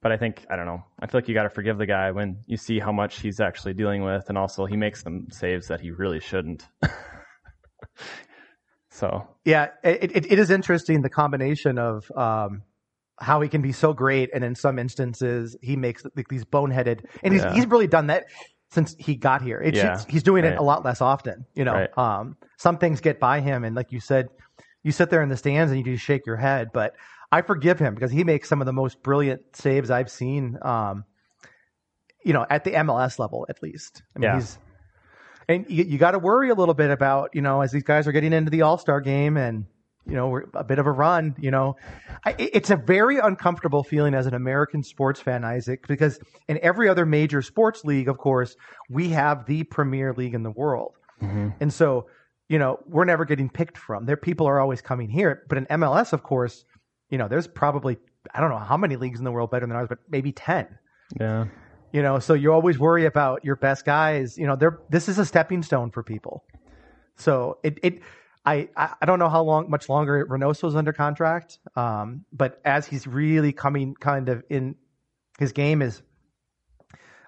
But 0.01 0.13
I 0.13 0.17
think 0.17 0.47
I 0.49 0.55
don't 0.57 0.67
know. 0.67 0.85
I 1.01 1.07
feel 1.07 1.21
like 1.21 1.29
you 1.29 1.35
got 1.35 1.43
to 1.43 1.51
forgive 1.51 1.77
the 1.77 1.87
guy 1.87 2.13
when 2.13 2.39
you 2.47 2.57
see 2.57 2.79
how 2.79 2.93
much 2.93 3.21
he's 3.21 3.41
actually 3.41 3.75
dealing 3.75 4.05
with, 4.05 4.29
and 4.29 4.39
also 4.39 4.65
he 4.65 4.77
makes 4.77 5.03
some 5.03 5.27
saves 5.31 5.67
that 5.69 5.81
he 5.81 5.91
really 5.91 6.21
shouldn't. 6.21 6.67
so 8.91 9.27
yeah, 9.45 9.69
it, 9.85 10.13
it, 10.17 10.33
it 10.33 10.39
is 10.39 10.51
interesting 10.51 11.03
the 11.03 11.11
combination 11.11 11.79
of 11.79 12.11
um, 12.17 12.63
how 13.21 13.41
he 13.41 13.49
can 13.49 13.61
be 13.61 13.73
so 13.73 13.93
great, 13.93 14.31
and 14.33 14.45
in 14.45 14.55
some 14.55 14.79
instances 14.79 15.57
he 15.63 15.77
makes 15.77 16.05
like 16.17 16.29
these 16.29 16.45
boneheaded, 16.45 17.05
and 17.23 17.35
he's 17.35 17.43
Yeah. 17.43 17.53
he's 17.55 17.67
really 17.67 17.87
done 17.89 18.07
that 18.09 18.27
since 18.71 18.95
he 18.99 19.17
got 19.17 19.43
here. 19.43 19.61
It's, 19.61 19.77
Yeah, 19.79 19.87
it's- 19.95 20.07
he's 20.09 20.23
doing 20.23 20.45
it 20.45 20.57
a 20.59 20.63
lot 20.63 20.85
less 20.85 21.01
often. 21.01 21.45
You 21.55 21.65
know, 21.65 21.75
Right. 21.75 21.99
um, 21.99 22.37
some 22.59 22.79
things 22.79 23.01
get 23.01 23.19
by 23.19 23.41
him, 23.41 23.65
and 23.65 23.75
like 23.75 23.91
you 23.93 23.99
said, 24.01 24.29
you 24.85 24.93
sit 24.93 25.11
there 25.11 25.23
in 25.23 25.29
the 25.29 25.37
stands 25.37 25.73
and 25.73 25.85
you 25.85 25.93
just 25.95 26.05
shake 26.05 26.25
your 26.25 26.37
head, 26.37 26.69
but. 26.73 26.95
I 27.31 27.43
forgive 27.43 27.79
him 27.79 27.95
because 27.95 28.11
he 28.11 28.25
makes 28.25 28.49
some 28.49 28.61
of 28.63 28.67
the 28.67 28.73
most 28.73 29.03
brilliant 29.03 29.43
saves 29.55 29.91
I've 29.91 30.11
seen. 30.11 30.57
Um, 30.63 31.05
you 32.25 32.33
know, 32.33 32.45
at 32.49 32.65
the 32.65 32.73
MLS 32.73 33.19
level, 33.19 33.47
at 33.49 33.63
least. 33.63 34.03
I 34.15 34.19
mean, 34.19 34.29
Yeah. 34.31 34.35
he's 34.37 34.59
and 35.49 35.65
you, 35.69 35.85
you 35.85 35.99
got 35.99 36.11
to 36.11 36.19
worry 36.19 36.51
a 36.51 36.55
little 36.55 36.75
bit 36.75 36.91
about 36.91 37.31
you 37.35 37.41
know 37.43 37.61
as 37.63 37.73
these 37.73 37.83
guys 37.85 38.07
are 38.07 38.13
getting 38.13 38.33
into 38.33 38.51
the 38.51 38.63
All 38.63 38.77
Star 38.79 39.01
game 39.01 39.37
and 39.37 39.65
you 40.07 40.15
know 40.15 40.29
we're 40.29 40.45
a 40.55 40.65
bit 40.65 40.79
of 40.79 40.87
a 40.87 40.91
run. 40.93 41.35
You 41.39 41.51
know, 41.51 41.77
I, 42.25 42.35
it's 42.39 42.71
a 42.71 42.77
very 42.77 43.19
uncomfortable 43.19 43.83
feeling 43.85 44.15
as 44.15 44.27
an 44.27 44.35
American 44.35 44.83
sports 44.83 45.21
fan, 45.21 45.45
Isaac, 45.45 45.87
because 45.87 46.19
in 46.49 46.59
every 46.63 46.89
other 46.89 47.07
major 47.07 47.41
sports 47.43 47.85
league, 47.85 48.09
of 48.09 48.19
course, 48.19 48.57
we 48.91 49.11
have 49.11 49.47
the 49.47 49.65
premier 49.65 50.13
league 50.15 50.35
in 50.35 50.43
the 50.43 50.51
world, 50.51 50.95
and 51.61 51.73
so 51.73 52.07
you 52.49 52.59
know 52.59 52.79
we're 52.87 53.05
never 53.05 53.25
getting 53.25 53.49
picked 53.49 53.79
from. 53.79 54.05
There, 54.07 54.17
people 54.17 54.47
are 54.49 54.61
always 54.61 54.81
coming 54.83 55.09
here, 55.09 55.45
but 55.49 55.57
in 55.59 55.67
MLS, 55.67 56.13
of 56.13 56.23
course, 56.23 56.65
you 57.11 57.19
know 57.19 57.29
there's 57.29 57.47
probably 57.47 57.97
I 58.35 58.41
don't 58.41 58.51
know 58.51 58.59
how 58.59 58.77
many 58.77 58.97
leagues 58.97 59.19
in 59.19 59.25
the 59.25 59.33
world 59.33 59.51
better 59.51 59.67
than 59.67 59.77
ours, 59.77 59.89
but 59.89 59.99
maybe 60.09 60.33
ten 60.33 60.67
yeah, 61.19 61.47
you 61.93 62.03
know 62.03 62.19
so 62.19 62.35
you 62.35 62.53
always 62.53 62.79
worry 62.79 63.07
about 63.07 63.45
your 63.45 63.57
best 63.57 63.85
guys 63.85 64.37
you 64.37 64.47
know 64.47 64.57
they're 64.57 64.79
this 64.91 65.09
is 65.09 65.19
a 65.19 65.25
stepping 65.25 65.63
stone 65.63 65.91
for 65.91 66.03
people 66.03 66.45
so 67.17 67.59
it 67.63 67.79
it 67.83 68.03
I, 68.49 68.69
I 69.03 69.05
don't 69.05 69.19
know 69.19 69.29
how 69.29 69.43
long, 69.43 69.69
much 69.69 69.91
longer 69.91 70.25
Reynoso's 70.27 70.75
under 70.75 70.93
contract. 70.93 71.59
Um, 71.77 72.25
but 72.33 72.61
as 72.65 72.87
he's 72.87 73.07
really 73.07 73.53
coming 73.53 73.95
kind 73.95 74.31
of 74.31 74.43
in, 74.49 74.77
his 75.39 75.53
game 75.53 75.83
is, 75.83 76.01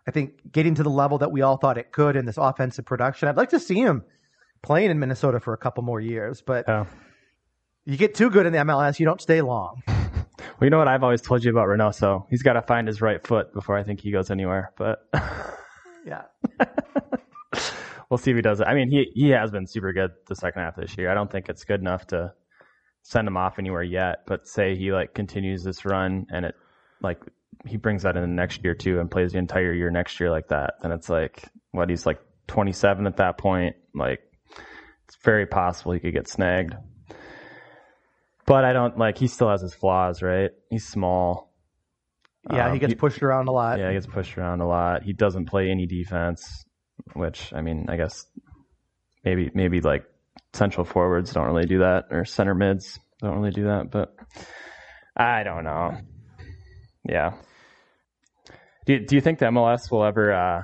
I 0.07 0.13
think, 0.13 0.51
getting 0.51 0.75
to 0.77 0.83
the 0.83 0.91
level 0.91 1.19
that 1.19 1.31
we 1.31 1.43
all 1.43 1.59
thought 1.59 1.77
it 1.77 1.93
could 1.93 2.17
in 2.17 2.25
this 2.25 2.39
offensive 2.39 2.87
production. 2.87 3.29
I'd 3.29 3.37
like 3.37 3.51
to 3.51 3.61
see 3.61 3.79
him 3.81 4.03
playing 4.63 4.91
in 4.91 4.99
Minnesota 4.99 5.41
for 5.41 5.53
a 5.53 5.59
couple 5.59 5.83
more 5.83 6.01
years, 6.01 6.41
but 6.41 6.65
yeah. 6.67 6.87
You 7.91 7.97
get 7.97 8.15
too 8.15 8.31
good 8.31 8.47
in 8.47 8.53
the 8.53 8.59
MLS, 8.61 8.99
you 8.99 9.07
don't 9.07 9.21
stay 9.21 9.43
long. 9.43 9.83
Well, 10.59 10.67
you 10.67 10.71
know 10.71 10.79
what 10.79 10.89
I've 10.89 11.03
always 11.03 11.23
told 11.23 11.43
you 11.43 11.51
about 11.51 11.69
Reynoso? 11.69 12.27
He's 12.29 12.43
got 12.43 12.53
to 12.53 12.61
find 12.61 12.87
his 12.87 13.01
right 13.01 13.27
foot 13.27 13.55
before 13.55 13.79
I 13.79 13.83
think 13.83 14.01
he 14.01 14.11
goes 14.11 14.31
anywhere. 14.31 14.73
But 14.77 15.09
Yeah. 16.05 16.23
we'll 18.11 18.19
see 18.19 18.31
if 18.31 18.37
he 18.37 18.43
does 18.43 18.61
it. 18.61 18.67
I 18.67 18.75
mean, 18.75 18.91
he 18.91 19.11
he 19.15 19.31
has 19.31 19.51
been 19.51 19.67
super 19.67 19.93
good 19.93 20.11
the 20.27 20.35
second 20.35 20.63
half 20.63 20.77
of 20.77 20.83
this 20.83 20.97
year. 20.97 21.11
I 21.11 21.15
don't 21.15 21.31
think 21.31 21.49
it's 21.49 21.65
good 21.65 21.81
enough 21.81 22.07
to 22.09 22.33
send 23.03 23.27
him 23.27 23.37
off 23.37 23.59
anywhere 23.59 23.83
yet. 23.83 24.25
But 24.27 24.47
say 24.47 24.77
he 24.77 24.93
like 24.93 25.15
continues 25.15 25.63
this 25.63 25.85
run 25.85 26.27
and 26.33 26.45
it 26.47 26.55
like 27.01 27.23
he 27.67 27.77
brings 27.77 28.03
that 28.03 28.17
in 28.17 28.23
the 28.23 28.29
next 28.29 28.65
year 28.65 28.75
too 28.75 29.01
and 29.01 29.11
plays 29.11 29.33
the 29.33 29.39
entire 29.39 29.73
year 29.73 29.91
next 29.91 30.19
year 30.21 30.31
like 30.31 30.49
that, 30.49 30.75
then 30.83 30.93
it's 30.93 31.09
like 31.09 31.45
what 31.73 31.91
he's 31.91 32.07
like 32.07 32.21
27 32.49 33.07
at 33.07 33.19
that 33.19 33.39
point. 33.39 33.77
Like 33.95 34.21
it's 35.07 35.17
very 35.23 35.47
possible 35.47 35.93
he 35.93 36.01
could 36.01 36.15
get 36.15 36.29
snagged. 36.29 36.75
But 38.51 38.65
I 38.65 38.73
don't 38.73 38.99
like 38.99 39.17
he 39.17 39.29
still 39.29 39.49
has 39.49 39.63
his 39.63 39.73
flaws, 39.73 40.23
right? 40.23 40.51
He's 40.71 40.85
small. 40.85 41.55
Yeah, 42.53 42.67
Um, 42.67 42.73
he 42.73 42.81
gets 42.81 42.95
pushed 42.95 43.23
around 43.23 43.47
a 43.47 43.53
lot. 43.53 43.79
Yeah, 43.79 43.87
he 43.87 43.95
gets 43.95 44.07
pushed 44.07 44.37
around 44.37 44.61
a 44.61 44.67
lot. 44.67 45.05
He 45.05 45.13
doesn't 45.13 45.47
play 45.47 45.71
any 45.71 45.87
defense, 45.87 46.65
which 47.15 47.53
I 47.55 47.61
mean, 47.61 47.87
I 47.89 47.95
guess 47.97 48.27
maybe 49.25 49.53
maybe 49.55 49.81
like 49.81 50.05
central 50.53 50.85
forwards 50.85 51.33
don't 51.33 51.47
really 51.47 51.67
do 51.67 51.79
that, 51.79 52.07
or 52.11 52.25
center 52.25 52.57
mids 52.57 52.99
don't 53.21 53.39
really 53.39 53.53
do 53.53 53.67
that. 53.67 53.93
But 53.93 54.17
I 55.17 55.45
don't 55.45 55.63
know. 55.63 55.97
Yeah. 57.09 57.35
Do 58.85 58.99
Do 58.99 59.15
you 59.15 59.21
think 59.21 59.39
the 59.39 59.47
MLS 59.47 59.93
will 59.93 60.03
ever 60.03 60.33
uh, 60.33 60.63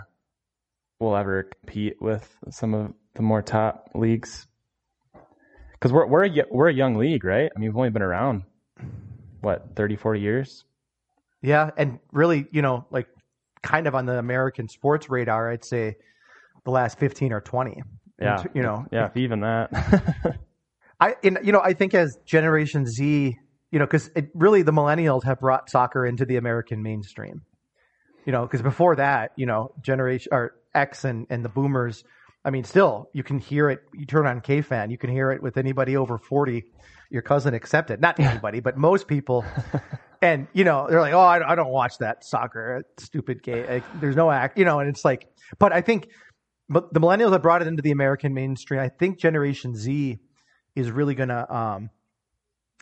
will 0.98 1.14
ever 1.14 1.44
compete 1.44 2.02
with 2.02 2.28
some 2.50 2.74
of 2.74 2.94
the 3.14 3.22
more 3.22 3.42
top 3.42 3.90
leagues? 3.94 4.48
Because 5.78 5.92
we're 5.92 6.06
we're 6.06 6.24
a, 6.26 6.44
we're 6.50 6.68
a 6.68 6.74
young 6.74 6.96
league, 6.96 7.24
right? 7.24 7.50
I 7.54 7.58
mean, 7.58 7.70
we've 7.70 7.76
only 7.76 7.90
been 7.90 8.02
around 8.02 8.42
what 9.40 9.76
30, 9.76 9.96
40 9.96 10.20
years. 10.20 10.64
Yeah, 11.42 11.70
and 11.76 11.98
really, 12.12 12.46
you 12.50 12.62
know, 12.62 12.86
like 12.90 13.06
kind 13.62 13.86
of 13.86 13.94
on 13.94 14.06
the 14.06 14.18
American 14.18 14.68
sports 14.68 15.10
radar, 15.10 15.50
I'd 15.50 15.64
say 15.64 15.96
the 16.64 16.70
last 16.70 16.98
15 16.98 17.32
or 17.32 17.40
20. 17.40 17.82
Yeah, 18.20 18.40
And, 18.40 18.50
you 18.54 18.62
know, 18.62 18.86
yeah, 18.90 19.10
even 19.14 19.40
that. 19.40 19.70
I 21.00 21.14
and 21.22 21.38
you 21.42 21.52
know, 21.52 21.60
I 21.62 21.74
think 21.74 21.94
as 21.94 22.18
Generation 22.24 22.86
Z, 22.86 23.36
you 23.70 23.78
know, 23.78 23.86
cuz 23.86 24.10
really 24.34 24.62
the 24.62 24.72
millennials 24.72 25.24
have 25.24 25.40
brought 25.40 25.68
soccer 25.68 26.06
into 26.06 26.24
the 26.24 26.36
American 26.36 26.82
mainstream. 26.82 27.42
You 28.24 28.32
know, 28.32 28.48
cuz 28.48 28.62
before 28.62 28.96
that, 28.96 29.32
you 29.36 29.46
know, 29.46 29.72
generation 29.82 30.30
or 30.32 30.52
X 30.74 31.04
and 31.04 31.26
and 31.28 31.44
the 31.44 31.50
boomers, 31.50 32.04
I 32.46 32.50
mean, 32.50 32.64
still 32.64 33.10
you 33.12 33.22
can 33.22 33.38
hear 33.38 33.68
it 33.68 33.80
you 33.92 34.06
turn 34.06 34.26
on 34.26 34.40
K-fan, 34.40 34.90
you 34.90 34.96
can 34.96 35.10
hear 35.10 35.32
it 35.32 35.42
with 35.42 35.58
anybody 35.58 35.96
over 35.96 36.16
40, 36.16 36.64
your 37.10 37.22
cousin 37.22 37.52
accepted. 37.52 38.00
Not 38.00 38.18
anybody, 38.18 38.60
but 38.60 38.78
most 38.78 39.06
people 39.06 39.44
and 40.22 40.46
you 40.54 40.64
know 40.64 40.86
they're 40.88 41.02
like 41.02 41.12
oh 41.12 41.20
i, 41.20 41.52
I 41.52 41.54
don't 41.54 41.68
watch 41.68 41.98
that 41.98 42.24
soccer 42.24 42.84
stupid 42.96 43.42
game 43.42 43.66
like, 43.68 44.00
there's 44.00 44.16
no 44.16 44.30
act 44.30 44.56
you 44.56 44.64
know 44.64 44.80
and 44.80 44.88
it's 44.88 45.04
like 45.04 45.28
but 45.58 45.74
i 45.74 45.82
think 45.82 46.08
but 46.68 46.92
the 46.92 47.00
millennials 47.00 47.32
have 47.32 47.42
brought 47.42 47.62
it 47.62 47.68
into 47.68 47.82
the 47.82 47.92
American 47.92 48.34
mainstream. 48.34 48.80
I 48.80 48.88
think 48.88 49.18
Generation 49.18 49.74
Z 49.74 50.18
is 50.74 50.90
really 50.90 51.14
going 51.14 51.28
to. 51.28 51.54
Um, 51.54 51.90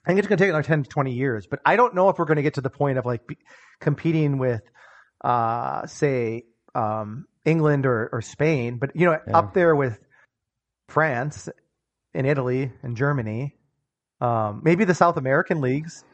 I 0.04 0.08
think 0.08 0.18
it's 0.18 0.28
going 0.28 0.38
to 0.38 0.44
take 0.44 0.50
another 0.50 0.66
ten 0.66 0.82
to 0.82 0.88
twenty 0.88 1.12
years, 1.12 1.46
but 1.46 1.60
I 1.64 1.76
don't 1.76 1.94
know 1.94 2.08
if 2.08 2.18
we're 2.18 2.24
going 2.24 2.36
to 2.36 2.42
get 2.42 2.54
to 2.54 2.60
the 2.60 2.70
point 2.70 2.98
of 2.98 3.06
like 3.06 3.26
be, 3.26 3.38
competing 3.80 4.38
with, 4.38 4.62
uh, 5.22 5.86
say, 5.86 6.44
um, 6.74 7.26
England 7.44 7.86
or, 7.86 8.08
or 8.12 8.20
Spain, 8.22 8.78
but 8.78 8.94
you 8.96 9.06
know, 9.06 9.18
Yeah. 9.26 9.38
up 9.38 9.54
there 9.54 9.74
with 9.76 9.98
France 10.88 11.48
and 12.14 12.26
Italy 12.26 12.72
and 12.82 12.96
Germany, 12.96 13.54
um, 14.20 14.60
maybe 14.64 14.84
the 14.84 14.94
South 14.94 15.16
American 15.16 15.60
leagues. 15.60 16.04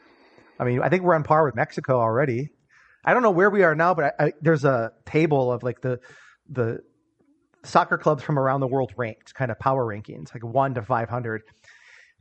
I 0.59 0.63
mean, 0.63 0.81
I 0.81 0.89
think 0.89 1.03
we're 1.03 1.15
on 1.15 1.23
par 1.23 1.45
with 1.45 1.55
Mexico 1.55 1.99
already. 1.99 2.49
I 3.03 3.13
don't 3.13 3.23
know 3.23 3.31
where 3.31 3.49
we 3.49 3.63
are 3.63 3.73
now, 3.75 3.93
but 3.93 4.13
I, 4.19 4.25
I, 4.27 4.33
there's 4.41 4.63
a 4.65 4.91
table 5.05 5.51
of 5.51 5.63
like 5.63 5.81
the 5.81 5.99
the 6.49 6.79
soccer 7.63 7.97
clubs 7.97 8.23
from 8.23 8.37
around 8.37 8.59
the 8.59 8.67
world 8.67 8.91
ranked, 8.97 9.33
kind 9.33 9.51
of 9.51 9.59
power 9.59 9.85
rankings, 9.85 10.33
like 10.33 10.43
one 10.43 10.73
to 10.75 10.81
five 10.81 11.09
hundred. 11.09 11.41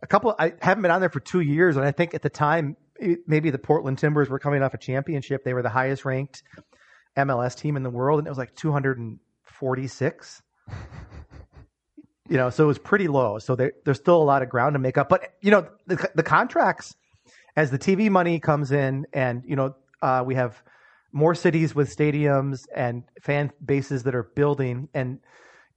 A 0.03 0.07
couple, 0.07 0.35
I 0.39 0.55
haven't 0.63 0.81
been 0.83 0.91
on 0.91 1.01
there 1.01 1.11
for 1.11 1.21
two 1.21 1.41
years, 1.41 1.77
and 1.77 1.85
I 1.85 1.91
think 1.93 2.15
at 2.15 2.23
the 2.23 2.31
time, 2.31 2.77
it- 2.99 3.21
maybe 3.27 3.51
the 3.51 3.59
Portland 3.59 3.99
Timbers 3.99 4.31
were 4.31 4.39
coming 4.39 4.63
off 4.63 4.73
a 4.73 4.79
championship. 4.79 5.45
They 5.45 5.53
were 5.53 5.63
the 5.63 5.69
highest 5.69 6.05
ranked 6.07 6.43
MLS 7.17 7.57
team 7.57 7.77
in 7.77 7.83
the 7.83 7.91
world, 7.91 8.19
and 8.19 8.27
it 8.27 8.31
was 8.31 8.39
like 8.39 8.55
246. 8.55 10.43
you 12.29 12.37
know, 12.37 12.49
so 12.49 12.65
it 12.65 12.67
was 12.67 12.79
pretty 12.79 13.09
low. 13.09 13.39
So 13.39 13.57
there, 13.57 13.73
there's 13.85 13.99
still 13.99 14.23
a 14.23 14.25
lot 14.25 14.43
of 14.43 14.49
ground 14.49 14.75
to 14.75 14.79
make 14.79 14.97
up. 14.97 15.09
But 15.09 15.35
you 15.41 15.51
know, 15.51 15.67
the, 15.87 16.09
the 16.15 16.23
contracts, 16.23 16.95
as 17.57 17.71
the 17.71 17.79
TV 17.79 18.09
money 18.09 18.39
comes 18.39 18.71
in, 18.73 19.07
and 19.13 19.43
you 19.45 19.57
know, 19.57 19.75
uh, 20.01 20.23
we 20.25 20.37
have 20.37 20.63
more 21.13 21.35
cities 21.35 21.75
with 21.75 21.95
stadiums 21.95 22.67
and 22.75 23.03
fan 23.21 23.51
bases 23.65 24.05
that 24.05 24.15
are 24.15 24.23
building, 24.23 24.89
and 24.95 25.19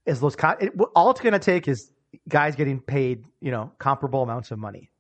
as 0.06 0.20
those, 0.20 0.36
con- 0.36 0.58
it, 0.60 0.74
all 0.96 1.10
it's 1.10 1.22
going 1.22 1.34
to 1.34 1.40
take 1.40 1.68
is 1.68 1.92
guys 2.30 2.56
getting 2.56 2.80
paid, 2.80 3.26
you 3.42 3.52
know, 3.52 3.72
comparable 3.80 4.22
amounts 4.22 4.52
of 4.52 4.60
money. 4.60 4.92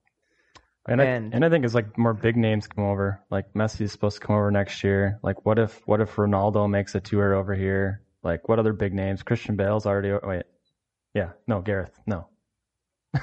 And 0.87 1.01
I, 1.01 1.05
And- 1.05 1.33
and 1.33 1.45
I 1.45 1.49
think 1.49 1.63
it's 1.65 1.73
like 1.73 1.97
more 1.97 2.13
big 2.13 2.35
names 2.35 2.67
come 2.67 2.83
over. 2.83 3.21
Like 3.31 3.53
Messi 3.53 3.81
is 3.81 3.91
supposed 3.91 4.19
to 4.19 4.27
come 4.27 4.35
over 4.35 4.51
next 4.51 4.83
year. 4.83 5.19
Like 5.23 5.45
what 5.45 5.57
if 5.59 5.81
what 5.87 6.01
if 6.01 6.15
Ronaldo 6.15 6.69
makes 6.69 6.93
a 6.95 6.99
tour 6.99 7.33
over 7.35 7.55
here? 7.55 8.01
Like 8.21 8.49
what 8.49 8.59
other 8.59 8.73
big 8.73 8.93
names? 8.93 9.23
Christian 9.23 9.55
Bale's 9.55 9.85
already 9.85 10.11
wait. 10.25 10.43
Yeah, 11.13 11.29
no, 11.47 11.61
Gareth. 11.61 11.97
No. 12.05 12.27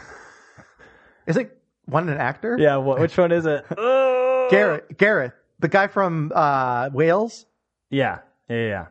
Is 1.26 1.36
it 1.36 1.58
one 1.86 2.08
an 2.08 2.18
actor? 2.18 2.56
Yeah, 2.58 2.76
what, 2.76 2.98
which 3.00 3.16
one 3.16 3.32
is 3.32 3.46
it? 3.46 3.64
Gareth, 4.50 4.84
Gareth, 4.96 5.32
the 5.58 5.68
guy 5.68 5.86
from 5.86 6.32
uh, 6.34 6.90
Wales. 6.92 7.46
Yeah, 7.90 8.20
yeah, 8.48 8.56
yeah, 8.56 8.66
yeah. 8.68 8.86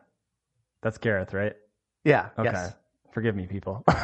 That's 0.82 0.98
Gareth, 0.98 1.34
right? 1.34 1.54
Yeah. 2.04 2.28
Okay. 2.38 2.50
Yes. 2.52 2.74
Forgive 3.12 3.34
me, 3.34 3.46
people. 3.46 3.84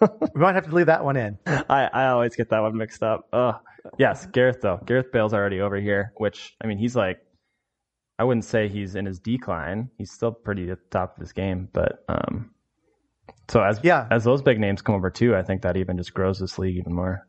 We 0.00 0.40
might 0.40 0.54
have 0.54 0.66
to 0.68 0.74
leave 0.74 0.86
that 0.86 1.04
one 1.04 1.16
in. 1.16 1.38
I, 1.44 1.88
I 1.92 2.06
always 2.10 2.36
get 2.36 2.50
that 2.50 2.60
one 2.60 2.76
mixed 2.76 3.02
up. 3.02 3.26
Ugh. 3.32 3.56
Yes, 3.98 4.26
Gareth 4.26 4.60
though. 4.60 4.80
Gareth 4.86 5.12
Bale's 5.12 5.34
already 5.34 5.60
over 5.60 5.76
here, 5.80 6.12
which 6.16 6.54
I 6.62 6.66
mean 6.66 6.78
he's 6.78 6.96
like 6.96 7.18
I 8.18 8.24
wouldn't 8.24 8.44
say 8.44 8.68
he's 8.68 8.94
in 8.96 9.06
his 9.06 9.20
decline. 9.20 9.90
He's 9.96 10.10
still 10.10 10.32
pretty 10.32 10.70
at 10.70 10.78
the 10.78 10.88
top 10.90 11.16
of 11.16 11.20
his 11.20 11.32
game, 11.32 11.68
but 11.72 12.04
um 12.08 12.50
so 13.48 13.62
as 13.62 13.80
Yeah. 13.82 14.06
as 14.10 14.24
those 14.24 14.42
big 14.42 14.58
names 14.58 14.82
come 14.82 14.94
over 14.94 15.10
too, 15.10 15.34
I 15.36 15.42
think 15.42 15.62
that 15.62 15.76
even 15.76 15.96
just 15.96 16.12
grows 16.14 16.38
this 16.38 16.58
league 16.58 16.76
even 16.76 16.94
more. 16.94 17.26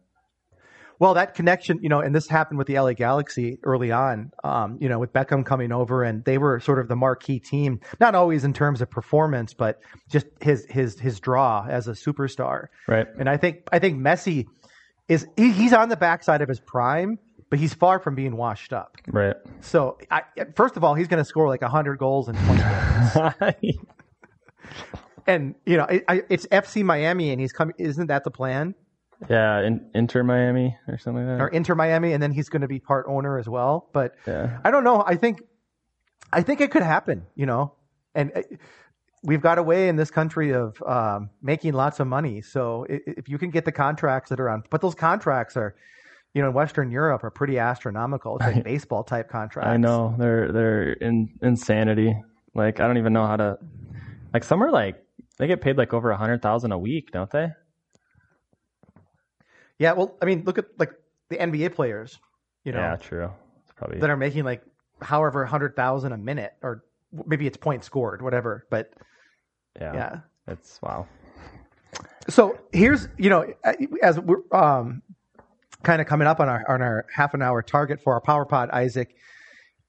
Well, 0.99 1.13
that 1.13 1.33
connection, 1.33 1.79
you 1.81 1.87
know, 1.87 2.01
and 2.01 2.13
this 2.13 2.27
happened 2.27 2.57
with 2.57 2.67
the 2.67 2.77
LA 2.77 2.91
Galaxy 2.91 3.57
early 3.63 3.89
on, 3.89 4.31
um, 4.43 4.77
you 4.81 4.89
know, 4.89 4.99
with 4.99 5.13
Beckham 5.13 5.45
coming 5.45 5.71
over 5.71 6.03
and 6.03 6.25
they 6.25 6.37
were 6.37 6.59
sort 6.59 6.77
of 6.77 6.89
the 6.89 6.95
marquee 6.97 7.39
team, 7.39 7.79
not 8.01 8.15
always 8.15 8.43
in 8.43 8.51
terms 8.51 8.81
of 8.81 8.89
performance, 8.91 9.53
but 9.53 9.79
just 10.11 10.25
his, 10.41 10.65
his, 10.69 10.99
his 10.99 11.21
draw 11.21 11.65
as 11.69 11.87
a 11.87 11.91
superstar. 11.93 12.65
Right. 12.85 13.07
And 13.17 13.29
I 13.29 13.37
think, 13.37 13.59
I 13.71 13.79
think 13.79 13.97
Messi 13.97 14.45
is, 15.09 15.27
he, 15.35 15.51
he's 15.51 15.73
on 15.73 15.89
the 15.89 15.97
backside 15.97 16.41
of 16.41 16.47
his 16.47 16.59
prime, 16.59 17.19
but 17.49 17.59
he's 17.59 17.73
far 17.73 17.99
from 17.99 18.15
being 18.15 18.37
washed 18.37 18.71
up. 18.71 18.95
Right. 19.07 19.35
So 19.59 19.97
I, 20.09 20.21
first 20.55 20.77
of 20.77 20.83
all, 20.83 20.93
he's 20.93 21.07
going 21.07 21.21
to 21.21 21.25
score 21.25 21.47
like 21.47 21.61
hundred 21.63 21.97
goals 21.97 22.29
in 22.29 22.35
20 22.35 22.61
games. 23.61 23.77
and, 25.27 25.55
you 25.65 25.77
know, 25.77 25.87
I, 25.89 26.03
I, 26.07 26.21
it's 26.29 26.45
FC 26.47 26.83
Miami 26.83 27.31
and 27.31 27.41
he's 27.41 27.51
coming, 27.51 27.75
isn't 27.77 28.07
that 28.07 28.23
the 28.23 28.31
plan? 28.31 28.75
yeah, 29.29 29.59
in, 29.61 29.89
Inter 29.93 30.23
Miami 30.23 30.77
or 30.87 30.97
something 30.97 31.27
like 31.27 31.37
that. 31.37 31.43
Or 31.43 31.47
Inter 31.49 31.75
Miami 31.75 32.13
and 32.13 32.23
then 32.23 32.31
he's 32.31 32.47
going 32.47 32.61
to 32.61 32.69
be 32.69 32.79
part 32.79 33.05
owner 33.09 33.37
as 33.37 33.49
well. 33.49 33.89
But, 33.91 34.13
yeah. 34.25 34.59
I 34.63 34.71
don't 34.71 34.85
know. 34.85 35.03
I 35.05 35.15
think, 35.15 35.41
I 36.31 36.43
think 36.43 36.61
it 36.61 36.71
could 36.71 36.83
happen. 36.83 37.25
You 37.35 37.47
know, 37.47 37.73
and 38.15 38.31
uh, 38.35 38.41
we've 39.23 39.41
got 39.41 39.57
a 39.57 39.63
way 39.63 39.89
in 39.89 39.95
this 39.95 40.11
country 40.11 40.53
of 40.53 40.81
um, 40.83 41.29
making 41.41 41.73
lots 41.73 41.99
of 41.99 42.07
money. 42.07 42.41
So 42.41 42.85
if 42.89 43.27
you 43.27 43.37
can 43.37 43.49
get 43.49 43.65
the 43.65 43.71
contracts 43.71 44.29
that 44.29 44.39
are 44.39 44.49
on, 44.49 44.63
but 44.69 44.81
those 44.81 44.95
contracts 44.95 45.57
are, 45.57 45.75
you 46.33 46.41
know, 46.41 46.49
in 46.49 46.53
Western 46.53 46.91
Europe 46.91 47.23
are 47.23 47.31
pretty 47.31 47.59
astronomical. 47.59 48.37
It's 48.37 48.45
like 48.45 48.63
baseball 48.63 49.03
type 49.03 49.29
contracts. 49.29 49.69
I 49.69 49.77
know. 49.77 50.15
They're 50.17 50.51
they're 50.51 50.93
in 50.93 51.29
insanity. 51.41 52.15
Like 52.53 52.79
I 52.79 52.87
don't 52.87 52.97
even 52.97 53.13
know 53.13 53.25
how 53.25 53.35
to 53.37 53.57
like 54.33 54.43
some 54.43 54.63
are 54.63 54.71
like 54.71 55.03
they 55.37 55.47
get 55.47 55.61
paid 55.61 55.77
like 55.77 55.93
over 55.93 56.11
a 56.11 56.17
hundred 56.17 56.41
thousand 56.41 56.71
a 56.71 56.77
week, 56.77 57.11
don't 57.11 57.29
they? 57.31 57.49
Yeah. 59.77 59.93
Well, 59.93 60.15
I 60.21 60.25
mean, 60.25 60.43
look 60.45 60.57
at 60.57 60.65
like 60.77 60.93
the 61.29 61.37
NBA 61.37 61.73
players. 61.73 62.19
You 62.63 62.73
know, 62.73 62.79
Yeah, 62.79 62.95
true. 62.97 63.31
It's 63.63 63.73
probably 63.75 63.99
that 63.99 64.09
are 64.09 64.17
making 64.17 64.43
like 64.43 64.63
however 65.01 65.45
hundred 65.45 65.75
thousand 65.75 66.11
a 66.11 66.17
minute, 66.17 66.53
or 66.61 66.83
maybe 67.25 67.47
it's 67.47 67.57
points 67.57 67.85
scored, 67.85 68.21
whatever. 68.21 68.65
But 68.69 68.91
yeah. 69.79 69.93
yeah. 69.93 70.19
It's 70.47 70.79
wow. 70.81 71.07
So 72.29 72.59
here's, 72.71 73.07
you 73.17 73.29
know, 73.29 73.53
as 74.01 74.19
we're 74.19 74.43
um, 74.51 75.01
kind 75.83 76.01
of 76.01 76.07
coming 76.07 76.27
up 76.27 76.39
on 76.39 76.49
our 76.49 76.63
on 76.69 76.81
our 76.81 77.05
half 77.13 77.33
an 77.33 77.41
hour 77.41 77.61
target 77.61 78.01
for 78.01 78.13
our 78.13 78.21
power 78.21 78.45
pod, 78.45 78.69
Isaac, 78.71 79.15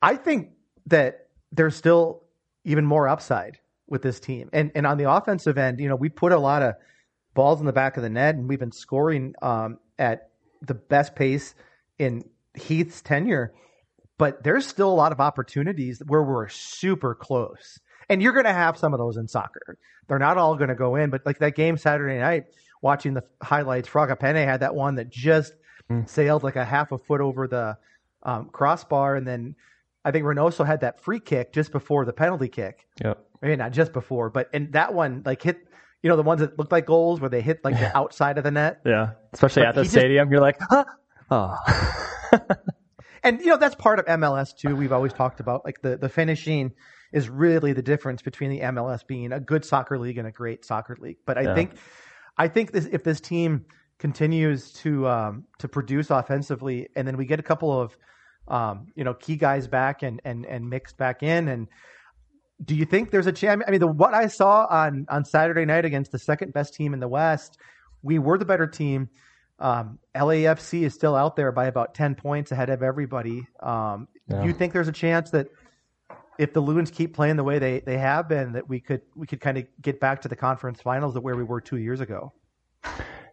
I 0.00 0.16
think 0.16 0.50
that 0.86 1.28
there's 1.52 1.76
still 1.76 2.22
even 2.64 2.86
more 2.86 3.08
upside 3.08 3.58
with 3.88 4.02
this 4.02 4.20
team. 4.20 4.48
And 4.52 4.70
and 4.74 4.86
on 4.86 4.98
the 4.98 5.10
offensive 5.10 5.58
end, 5.58 5.80
you 5.80 5.88
know, 5.88 5.96
we 5.96 6.08
put 6.08 6.32
a 6.32 6.38
lot 6.38 6.62
of 6.62 6.74
balls 7.34 7.60
in 7.60 7.66
the 7.66 7.72
back 7.72 7.96
of 7.96 8.02
the 8.02 8.10
net, 8.10 8.34
and 8.34 8.48
we've 8.48 8.58
been 8.58 8.72
scoring 8.72 9.34
um, 9.42 9.78
at 9.98 10.30
the 10.62 10.74
best 10.74 11.14
pace 11.14 11.54
in 11.98 12.24
Heath's 12.54 13.02
tenure. 13.02 13.52
But 14.18 14.44
there's 14.44 14.66
still 14.66 14.90
a 14.90 14.94
lot 14.94 15.12
of 15.12 15.20
opportunities 15.20 16.02
where 16.06 16.22
we're 16.22 16.48
super 16.48 17.14
close. 17.14 17.80
And 18.10 18.20
you're 18.22 18.32
going 18.34 18.44
to 18.44 18.52
have 18.52 18.76
some 18.76 18.92
of 18.92 18.98
those 18.98 19.16
in 19.16 19.26
soccer. 19.28 19.78
They're 20.08 20.18
not 20.18 20.36
all 20.36 20.56
going 20.56 20.68
to 20.68 20.74
go 20.74 20.96
in, 20.96 21.08
but 21.08 21.22
like 21.24 21.38
that 21.38 21.54
game 21.54 21.78
Saturday 21.78 22.18
night, 22.18 22.44
watching 22.82 23.14
the 23.14 23.22
highlights, 23.42 23.88
Fragapane 23.88 24.44
had 24.44 24.60
that 24.60 24.74
one 24.74 24.96
that 24.96 25.08
just 25.08 25.54
Mm. 25.90 26.08
sailed 26.08 26.44
like 26.44 26.54
a 26.54 26.64
half 26.64 26.92
a 26.92 26.98
foot 26.98 27.20
over 27.20 27.48
the 27.48 27.76
um, 28.22 28.48
crossbar. 28.52 29.16
And 29.16 29.26
then 29.26 29.56
I 30.04 30.12
think 30.12 30.24
Reynoso 30.24 30.64
had 30.64 30.82
that 30.82 31.00
free 31.00 31.18
kick 31.18 31.52
just 31.52 31.72
before 31.72 32.04
the 32.04 32.12
penalty 32.12 32.46
kick. 32.48 32.86
Yep. 33.02 33.18
Maybe 33.42 33.56
not 33.56 33.72
just 33.72 33.92
before, 33.92 34.30
but 34.30 34.48
and 34.52 34.72
that 34.72 34.94
one 34.94 35.22
like 35.26 35.42
hit, 35.42 35.66
you 36.02 36.08
know, 36.08 36.14
the 36.16 36.22
ones 36.22 36.40
that 36.42 36.56
looked 36.58 36.70
like 36.70 36.86
goals 36.86 37.20
where 37.20 37.28
they 37.30 37.40
hit 37.40 37.64
like 37.64 37.76
the 37.76 37.96
outside 37.96 38.38
of 38.38 38.44
the 38.44 38.52
net. 38.52 38.82
Yeah. 38.86 39.12
Especially 39.32 39.62
But 39.62 39.68
at 39.70 39.74
the 39.74 39.80
he 39.80 39.84
just- 39.86 39.96
stadium, 39.96 40.30
you're 40.30 40.40
like, 40.40 40.58
huh? 40.60 40.84
Oh. 41.32 41.56
And 43.22 43.40
you 43.40 43.46
know 43.46 43.56
that's 43.56 43.74
part 43.74 43.98
of 43.98 44.06
MLS 44.06 44.56
too. 44.56 44.74
We've 44.76 44.92
always 44.92 45.12
talked 45.12 45.40
about 45.40 45.64
like 45.64 45.80
the 45.82 45.96
the 45.96 46.08
finishing 46.08 46.72
is 47.12 47.28
really 47.28 47.72
the 47.72 47.82
difference 47.82 48.22
between 48.22 48.50
the 48.50 48.60
MLS 48.60 49.06
being 49.06 49.32
a 49.32 49.40
good 49.40 49.64
soccer 49.64 49.98
league 49.98 50.18
and 50.18 50.26
a 50.26 50.30
great 50.32 50.64
soccer 50.64 50.96
league. 51.00 51.18
But 51.26 51.38
I 51.38 51.42
Yeah. 51.42 51.54
think 51.54 51.72
I 52.38 52.48
think 52.48 52.72
this 52.72 52.86
if 52.86 53.04
this 53.04 53.20
team 53.20 53.66
continues 53.98 54.72
to 54.72 55.06
um, 55.08 55.44
to 55.58 55.68
produce 55.68 56.10
offensively, 56.10 56.88
and 56.96 57.06
then 57.06 57.16
we 57.16 57.26
get 57.26 57.38
a 57.38 57.42
couple 57.42 57.78
of 57.78 57.96
um, 58.48 58.86
you 58.94 59.04
know 59.04 59.14
key 59.14 59.36
guys 59.36 59.68
back 59.68 60.02
and 60.02 60.20
and 60.24 60.46
and 60.46 60.68
mixed 60.68 60.96
back 60.96 61.22
in, 61.22 61.48
and 61.48 61.68
do 62.64 62.74
you 62.74 62.84
think 62.84 63.10
there's 63.10 63.26
a 63.26 63.32
chance? 63.32 63.62
I 63.66 63.70
mean, 63.70 63.80
the, 63.80 63.86
what 63.86 64.14
I 64.14 64.26
saw 64.26 64.66
on 64.70 65.06
on 65.08 65.24
Saturday 65.24 65.64
night 65.64 65.84
against 65.84 66.12
the 66.12 66.18
second 66.18 66.52
best 66.52 66.74
team 66.74 66.94
in 66.94 67.00
the 67.00 67.08
West, 67.08 67.58
we 68.02 68.18
were 68.18 68.38
the 68.38 68.44
better 68.44 68.66
team. 68.66 69.08
Um, 69.60 69.98
LAFC 70.14 70.82
is 70.82 70.94
still 70.94 71.14
out 71.14 71.36
there 71.36 71.52
by 71.52 71.66
about 71.66 71.94
ten 71.94 72.14
points 72.14 72.50
ahead 72.50 72.70
of 72.70 72.82
everybody. 72.82 73.46
Um, 73.60 74.08
Yeah. 74.28 74.40
Do 74.42 74.46
you 74.48 74.54
think 74.54 74.72
there's 74.72 74.88
a 74.88 74.92
chance 74.92 75.30
that 75.30 75.48
if 76.38 76.52
the 76.54 76.60
Loons 76.60 76.90
keep 76.90 77.14
playing 77.14 77.36
the 77.36 77.44
way 77.44 77.58
they, 77.58 77.80
they 77.80 77.98
have 77.98 78.28
been, 78.28 78.52
that 78.52 78.68
we 78.68 78.80
could 78.80 79.02
we 79.14 79.26
could 79.26 79.40
kind 79.40 79.58
of 79.58 79.66
get 79.82 80.00
back 80.00 80.22
to 80.22 80.28
the 80.28 80.36
conference 80.36 80.80
finals 80.80 81.14
of 81.16 81.22
where 81.22 81.36
we 81.36 81.44
were 81.44 81.60
two 81.60 81.76
years 81.76 82.00
ago? 82.00 82.32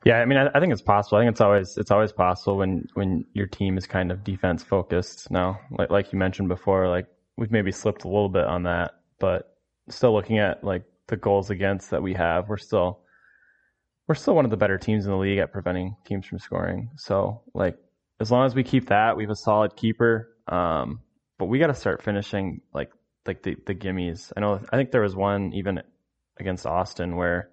Yeah, 0.03 0.19
I 0.19 0.25
mean, 0.25 0.37
I, 0.37 0.49
I 0.53 0.59
think 0.59 0.73
it's 0.73 0.81
possible. 0.81 1.17
I 1.17 1.21
think 1.21 1.31
it's 1.31 1.41
always 1.41 1.77
it's 1.77 1.91
always 1.91 2.11
possible 2.11 2.57
when 2.57 2.87
when 2.95 3.25
your 3.33 3.47
team 3.47 3.77
is 3.77 3.85
kind 3.87 4.11
of 4.11 4.23
defense 4.23 4.63
focused. 4.63 5.31
Now, 5.31 5.59
like 5.71 5.89
like 5.89 6.11
you 6.11 6.19
mentioned 6.19 6.49
before, 6.49 6.89
like 6.89 7.07
we've 7.37 7.51
maybe 7.51 7.71
slipped 7.71 8.03
a 8.03 8.07
little 8.07 8.29
bit 8.29 8.45
on 8.45 8.63
that, 8.63 8.91
but 9.19 9.55
still 9.89 10.13
looking 10.13 10.39
at 10.39 10.63
like 10.63 10.83
the 11.07 11.15
goals 11.15 11.49
against 11.49 11.91
that 11.91 12.03
we 12.03 12.13
have, 12.13 12.49
we're 12.49 12.57
still 12.57 12.99
we're 14.07 14.15
still 14.15 14.35
one 14.35 14.45
of 14.45 14.51
the 14.51 14.57
better 14.57 14.77
teams 14.77 15.05
in 15.05 15.11
the 15.11 15.17
league 15.17 15.39
at 15.39 15.51
preventing 15.51 15.95
teams 16.05 16.25
from 16.25 16.39
scoring. 16.39 16.91
So, 16.95 17.41
like 17.53 17.77
as 18.19 18.31
long 18.31 18.45
as 18.45 18.55
we 18.55 18.63
keep 18.63 18.87
that, 18.87 19.17
we 19.17 19.23
have 19.23 19.31
a 19.31 19.35
solid 19.35 19.75
keeper. 19.75 20.29
Um, 20.47 21.01
but 21.37 21.45
we 21.45 21.59
got 21.59 21.67
to 21.67 21.75
start 21.75 22.01
finishing 22.01 22.61
like 22.73 22.91
like 23.25 23.43
the 23.43 23.55
the 23.65 23.75
gimmies. 23.75 24.31
I 24.35 24.39
know 24.39 24.61
I 24.71 24.77
think 24.77 24.91
there 24.91 25.01
was 25.01 25.15
one 25.15 25.53
even 25.53 25.81
against 26.39 26.65
Austin 26.65 27.15
where 27.15 27.49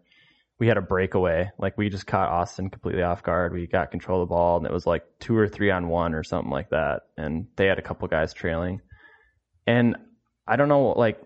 we 0.59 0.69
had 0.69 0.77
a 0.77 0.83
breakaway. 0.83 1.51
Like 1.59 1.77
we 1.77 1.89
just 1.91 2.07
caught 2.07 2.31
Austin 2.31 2.71
completely 2.71 3.03
off 3.03 3.23
guard. 3.23 3.53
We 3.53 3.67
got 3.67 3.91
control 3.91 4.23
of 4.23 4.29
the 4.29 4.35
ball 4.35 4.57
and 4.59 4.67
it 4.67 4.73
was 4.73 4.87
like 4.87 5.03
two 5.19 5.37
or 5.37 5.49
three 5.49 5.71
on 5.71 5.89
one 5.89 6.15
or 6.15 6.23
something 6.23 6.51
like 6.51 6.71
that. 6.71 7.03
And 7.17 7.49
they 7.57 7.67
had 7.67 7.79
a 7.79 7.83
couple 7.83 8.07
guys 8.09 8.33
trailing. 8.33 8.81
And 9.67 9.97
I 10.47 10.57
don't 10.57 10.69
know, 10.69 10.91
like 10.91 11.21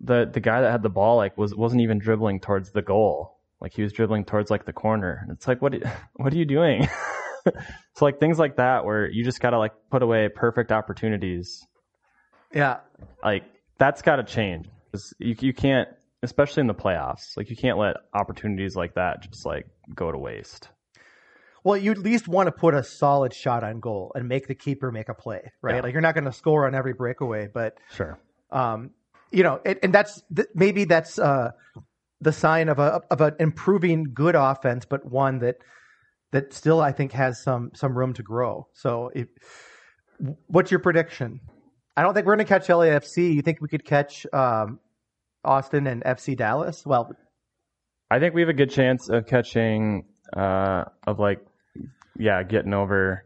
the 0.00 0.28
the 0.30 0.40
guy 0.40 0.60
that 0.60 0.70
had 0.70 0.82
the 0.82 0.90
ball 0.90 1.16
like 1.16 1.38
was 1.38 1.54
wasn't 1.54 1.82
even 1.82 1.98
dribbling 1.98 2.40
towards 2.40 2.72
the 2.72 2.82
goal. 2.82 3.31
Like 3.62 3.72
he 3.72 3.82
was 3.82 3.92
dribbling 3.92 4.24
towards 4.24 4.50
like 4.50 4.66
the 4.66 4.72
corner. 4.72 5.20
And 5.22 5.30
it's 5.30 5.46
like 5.46 5.62
what 5.62 5.74
what 6.14 6.32
are 6.32 6.36
you 6.36 6.44
doing? 6.44 6.88
so 7.44 8.04
like 8.04 8.18
things 8.18 8.38
like 8.38 8.56
that 8.56 8.84
where 8.84 9.08
you 9.08 9.24
just 9.24 9.40
gotta 9.40 9.58
like 9.58 9.72
put 9.90 10.02
away 10.02 10.28
perfect 10.28 10.72
opportunities. 10.72 11.64
Yeah. 12.52 12.78
Like 13.24 13.44
that's 13.78 14.02
gotta 14.02 14.24
change. 14.24 14.68
You 15.18 15.36
you 15.40 15.54
can't 15.54 15.88
especially 16.24 16.62
in 16.62 16.66
the 16.66 16.74
playoffs. 16.74 17.36
Like 17.36 17.50
you 17.50 17.56
can't 17.56 17.78
let 17.78 17.96
opportunities 18.12 18.74
like 18.74 18.94
that 18.94 19.22
just 19.22 19.46
like 19.46 19.66
go 19.94 20.10
to 20.10 20.18
waste. 20.18 20.68
Well, 21.64 21.76
you 21.76 21.92
at 21.92 21.98
least 21.98 22.26
want 22.26 22.48
to 22.48 22.52
put 22.52 22.74
a 22.74 22.82
solid 22.82 23.32
shot 23.32 23.62
on 23.62 23.78
goal 23.78 24.10
and 24.16 24.28
make 24.28 24.48
the 24.48 24.54
keeper 24.56 24.90
make 24.90 25.08
a 25.08 25.14
play, 25.14 25.52
right? 25.62 25.76
Yeah. 25.76 25.80
Like 25.82 25.92
you're 25.92 26.02
not 26.02 26.14
going 26.14 26.24
to 26.24 26.32
score 26.32 26.66
on 26.66 26.74
every 26.74 26.92
breakaway, 26.92 27.48
but 27.52 27.78
sure. 27.92 28.18
Um, 28.50 28.90
you 29.30 29.44
know, 29.44 29.60
and, 29.64 29.78
and 29.82 29.94
that's 29.94 30.22
maybe 30.54 30.84
that's 30.84 31.20
uh, 31.20 31.52
the 32.22 32.32
sign 32.32 32.68
of 32.68 32.78
a 32.78 33.00
of 33.10 33.20
an 33.20 33.34
improving 33.40 34.06
good 34.14 34.34
offense, 34.34 34.84
but 34.84 35.04
one 35.04 35.40
that 35.40 35.56
that 36.30 36.52
still 36.52 36.80
I 36.80 36.92
think 36.92 37.12
has 37.12 37.42
some 37.42 37.70
some 37.74 37.96
room 37.96 38.14
to 38.14 38.22
grow. 38.22 38.68
So, 38.72 39.10
it, 39.14 39.28
what's 40.46 40.70
your 40.70 40.80
prediction? 40.80 41.40
I 41.96 42.02
don't 42.02 42.14
think 42.14 42.26
we're 42.26 42.36
going 42.36 42.46
to 42.46 42.48
catch 42.48 42.68
LAFC. 42.68 43.34
You 43.34 43.42
think 43.42 43.60
we 43.60 43.68
could 43.68 43.84
catch 43.84 44.26
um, 44.32 44.78
Austin 45.44 45.86
and 45.86 46.02
FC 46.04 46.36
Dallas? 46.36 46.86
Well, 46.86 47.12
I 48.10 48.18
think 48.18 48.34
we 48.34 48.40
have 48.40 48.48
a 48.48 48.54
good 48.54 48.70
chance 48.70 49.10
of 49.10 49.26
catching 49.26 50.04
uh, 50.34 50.84
of 51.06 51.18
like 51.18 51.40
yeah 52.18 52.42
getting 52.44 52.72
over 52.72 53.24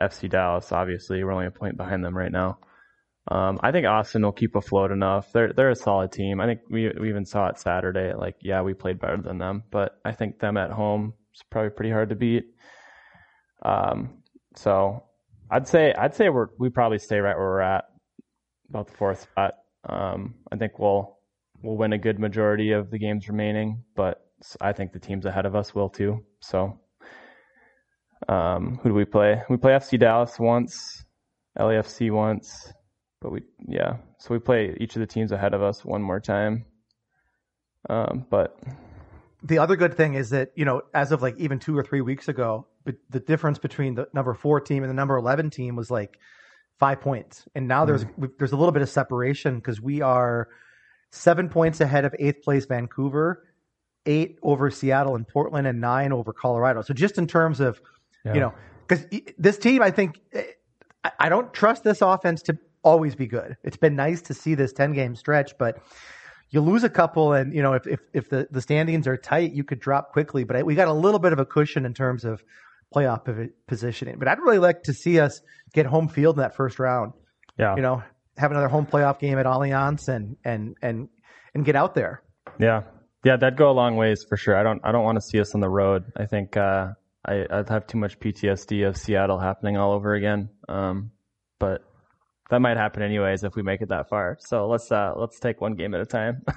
FC 0.00 0.28
Dallas. 0.30 0.72
Obviously, 0.72 1.22
we're 1.22 1.32
only 1.32 1.46
a 1.46 1.50
point 1.50 1.76
behind 1.76 2.02
them 2.02 2.16
right 2.16 2.32
now. 2.32 2.58
Um, 3.30 3.60
I 3.62 3.70
think 3.70 3.86
Austin 3.86 4.22
will 4.22 4.32
keep 4.32 4.56
afloat 4.56 4.90
enough. 4.90 5.32
They're 5.32 5.52
they're 5.52 5.70
a 5.70 5.76
solid 5.76 6.10
team. 6.10 6.40
I 6.40 6.46
think 6.46 6.60
we 6.68 6.90
we 7.00 7.08
even 7.08 7.24
saw 7.24 7.48
it 7.48 7.58
Saturday. 7.58 8.14
Like 8.14 8.36
yeah, 8.40 8.62
we 8.62 8.74
played 8.74 9.00
better 9.00 9.18
than 9.22 9.38
them, 9.38 9.62
but 9.70 10.00
I 10.04 10.12
think 10.12 10.40
them 10.40 10.56
at 10.56 10.70
home 10.70 11.14
is 11.32 11.42
probably 11.50 11.70
pretty 11.70 11.92
hard 11.92 12.08
to 12.08 12.16
beat. 12.16 12.44
Um, 13.64 14.22
so 14.56 15.04
I'd 15.50 15.68
say 15.68 15.94
I'd 15.96 16.14
say 16.14 16.30
we're 16.30 16.48
we 16.58 16.68
probably 16.68 16.98
stay 16.98 17.18
right 17.18 17.36
where 17.36 17.46
we're 17.46 17.60
at, 17.60 17.84
about 18.70 18.88
the 18.88 18.96
fourth 18.96 19.22
spot. 19.22 19.54
Um, 19.88 20.34
I 20.50 20.56
think 20.56 20.78
we'll 20.80 21.18
we'll 21.62 21.76
win 21.76 21.92
a 21.92 21.98
good 21.98 22.18
majority 22.18 22.72
of 22.72 22.90
the 22.90 22.98
games 22.98 23.28
remaining, 23.28 23.84
but 23.94 24.18
I 24.60 24.72
think 24.72 24.92
the 24.92 24.98
teams 24.98 25.26
ahead 25.26 25.46
of 25.46 25.54
us 25.54 25.74
will 25.74 25.88
too. 25.88 26.24
So, 26.40 26.80
um, 28.28 28.80
who 28.82 28.88
do 28.90 28.94
we 28.94 29.04
play? 29.04 29.42
We 29.48 29.56
play 29.58 29.72
FC 29.72 29.98
Dallas 29.98 30.38
once, 30.40 31.04
LAFC 31.58 32.10
once, 32.10 32.72
but 33.22 33.32
we 33.32 33.42
yeah. 33.66 33.96
So 34.18 34.34
we 34.34 34.38
play 34.38 34.76
each 34.80 34.96
of 34.96 35.00
the 35.00 35.06
teams 35.06 35.32
ahead 35.32 35.54
of 35.54 35.62
us 35.62 35.84
one 35.84 36.02
more 36.02 36.20
time. 36.20 36.64
Um, 37.88 38.26
but 38.28 38.58
the 39.42 39.58
other 39.58 39.76
good 39.76 39.96
thing 39.96 40.14
is 40.14 40.30
that 40.30 40.50
you 40.56 40.64
know, 40.64 40.82
as 40.92 41.12
of 41.12 41.22
like 41.22 41.38
even 41.38 41.58
two 41.58 41.76
or 41.76 41.82
three 41.82 42.00
weeks 42.00 42.28
ago, 42.28 42.66
the 43.10 43.20
difference 43.20 43.58
between 43.58 43.94
the 43.94 44.08
number 44.12 44.34
four 44.34 44.60
team 44.60 44.82
and 44.82 44.90
the 44.90 44.94
number 44.94 45.16
eleven 45.16 45.50
team 45.50 45.76
was 45.76 45.90
like 45.90 46.18
five 46.78 47.00
points, 47.00 47.44
and 47.54 47.68
now 47.68 47.84
there's 47.84 48.04
mm. 48.04 48.30
there's 48.38 48.52
a 48.52 48.56
little 48.56 48.72
bit 48.72 48.82
of 48.82 48.88
separation 48.88 49.56
because 49.56 49.80
we 49.80 50.00
are 50.00 50.48
seven 51.10 51.48
points 51.48 51.80
ahead 51.80 52.04
of 52.04 52.14
eighth 52.18 52.42
place 52.42 52.66
Vancouver, 52.66 53.44
eight 54.06 54.38
over 54.42 54.70
Seattle 54.70 55.14
and 55.14 55.28
Portland, 55.28 55.66
and 55.66 55.80
nine 55.80 56.12
over 56.12 56.32
Colorado. 56.32 56.82
So 56.82 56.94
just 56.94 57.18
in 57.18 57.26
terms 57.26 57.60
of, 57.60 57.80
yeah. 58.24 58.34
you 58.34 58.40
know, 58.40 58.54
because 58.86 59.06
this 59.38 59.58
team, 59.58 59.82
I 59.82 59.90
think, 59.90 60.18
I 61.18 61.28
don't 61.28 61.52
trust 61.52 61.84
this 61.84 62.00
offense 62.00 62.42
to 62.42 62.58
always 62.82 63.14
be 63.14 63.26
good. 63.26 63.56
It's 63.62 63.76
been 63.76 63.96
nice 63.96 64.22
to 64.22 64.34
see 64.34 64.54
this 64.54 64.72
10 64.72 64.92
game 64.92 65.14
stretch, 65.14 65.56
but 65.58 65.82
you 66.50 66.60
lose 66.60 66.84
a 66.84 66.88
couple 66.88 67.32
and, 67.32 67.54
you 67.54 67.62
know, 67.62 67.74
if, 67.74 67.86
if, 67.86 68.00
if 68.12 68.28
the, 68.28 68.46
the 68.50 68.60
standings 68.60 69.06
are 69.06 69.16
tight, 69.16 69.52
you 69.52 69.64
could 69.64 69.80
drop 69.80 70.12
quickly, 70.12 70.44
but 70.44 70.64
we 70.64 70.74
got 70.74 70.88
a 70.88 70.92
little 70.92 71.20
bit 71.20 71.32
of 71.32 71.38
a 71.38 71.46
cushion 71.46 71.86
in 71.86 71.94
terms 71.94 72.24
of 72.24 72.42
playoff 72.94 73.50
positioning, 73.66 74.18
but 74.18 74.28
I'd 74.28 74.38
really 74.38 74.58
like 74.58 74.82
to 74.84 74.92
see 74.92 75.18
us 75.18 75.40
get 75.72 75.86
home 75.86 76.08
field 76.08 76.36
in 76.36 76.42
that 76.42 76.54
first 76.54 76.78
round. 76.78 77.14
Yeah. 77.58 77.74
You 77.76 77.82
know, 77.82 78.02
have 78.36 78.50
another 78.50 78.68
home 78.68 78.86
playoff 78.86 79.18
game 79.18 79.38
at 79.38 79.46
Allianz 79.46 80.08
and, 80.08 80.36
and, 80.44 80.76
and, 80.82 81.08
and 81.54 81.64
get 81.64 81.76
out 81.76 81.94
there. 81.94 82.22
Yeah. 82.58 82.82
Yeah. 83.24 83.36
That'd 83.36 83.58
go 83.58 83.70
a 83.70 83.72
long 83.72 83.96
ways 83.96 84.24
for 84.28 84.36
sure. 84.36 84.56
I 84.56 84.62
don't, 84.62 84.80
I 84.84 84.92
don't 84.92 85.04
want 85.04 85.16
to 85.16 85.22
see 85.22 85.40
us 85.40 85.54
on 85.54 85.60
the 85.60 85.70
road. 85.70 86.04
I 86.16 86.26
think, 86.26 86.56
uh, 86.56 86.88
I, 87.24 87.46
I'd 87.50 87.68
have 87.68 87.86
too 87.86 87.98
much 87.98 88.18
PTSD 88.18 88.86
of 88.86 88.96
Seattle 88.96 89.38
happening 89.38 89.76
all 89.76 89.92
over 89.92 90.14
again. 90.14 90.48
Um, 90.68 91.12
but 91.58 91.82
that 92.50 92.60
might 92.60 92.76
happen 92.76 93.02
anyways 93.02 93.44
if 93.44 93.54
we 93.56 93.62
make 93.62 93.80
it 93.80 93.88
that 93.88 94.08
far. 94.08 94.36
So 94.40 94.66
let's 94.68 94.90
uh, 94.92 95.14
let's 95.16 95.38
take 95.38 95.60
one 95.60 95.74
game 95.74 95.94
at 95.94 96.00
a 96.00 96.06
time. 96.06 96.42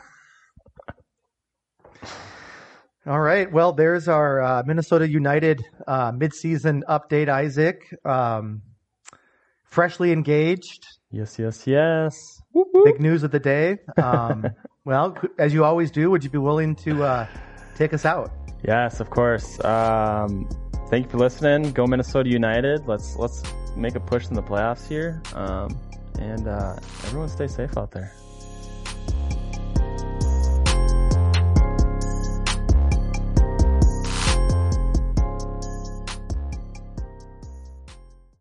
All 3.08 3.20
right. 3.20 3.52
Well, 3.52 3.72
there's 3.72 4.08
our 4.08 4.42
uh, 4.42 4.64
Minnesota 4.66 5.08
United 5.08 5.64
uh, 5.88 6.12
midseason 6.12 6.82
update, 6.90 7.30
Isaac. 7.30 7.84
Um, 8.04 8.64
freshly 9.64 10.12
engaged. 10.12 10.88
Yes, 11.12 11.38
yes, 11.38 11.68
yes. 11.68 12.42
Big 12.84 13.00
news 13.00 13.22
of 13.22 13.30
the 13.30 13.40
day. 13.40 13.78
Um, 13.98 14.48
well, 14.86 15.16
as 15.38 15.54
you 15.54 15.64
always 15.64 15.92
do, 15.92 16.10
would 16.10 16.24
you 16.24 16.32
be 16.32 16.40
willing 16.40 16.76
to 16.78 17.04
uh, 17.04 17.28
take 17.76 17.94
us 17.94 18.06
out? 18.06 18.32
Yes, 18.68 19.00
of 19.00 19.12
course. 19.12 19.64
Um, 19.64 20.50
thank 20.90 21.06
you 21.06 21.12
for 21.12 21.18
listening. 21.18 21.72
Go 21.74 21.86
Minnesota 21.86 22.30
United. 22.30 22.88
Let's 22.88 23.16
let's 23.18 23.44
make 23.76 23.96
a 23.96 24.00
push 24.00 24.28
in 24.28 24.34
the 24.34 24.44
playoffs 24.44 24.88
here. 24.88 25.22
Um, 25.34 25.78
and 26.20 26.48
uh, 26.48 26.78
everyone 27.06 27.30
stay 27.30 27.48
safe 27.48 27.78
out 27.78 27.92
there. 27.92 28.14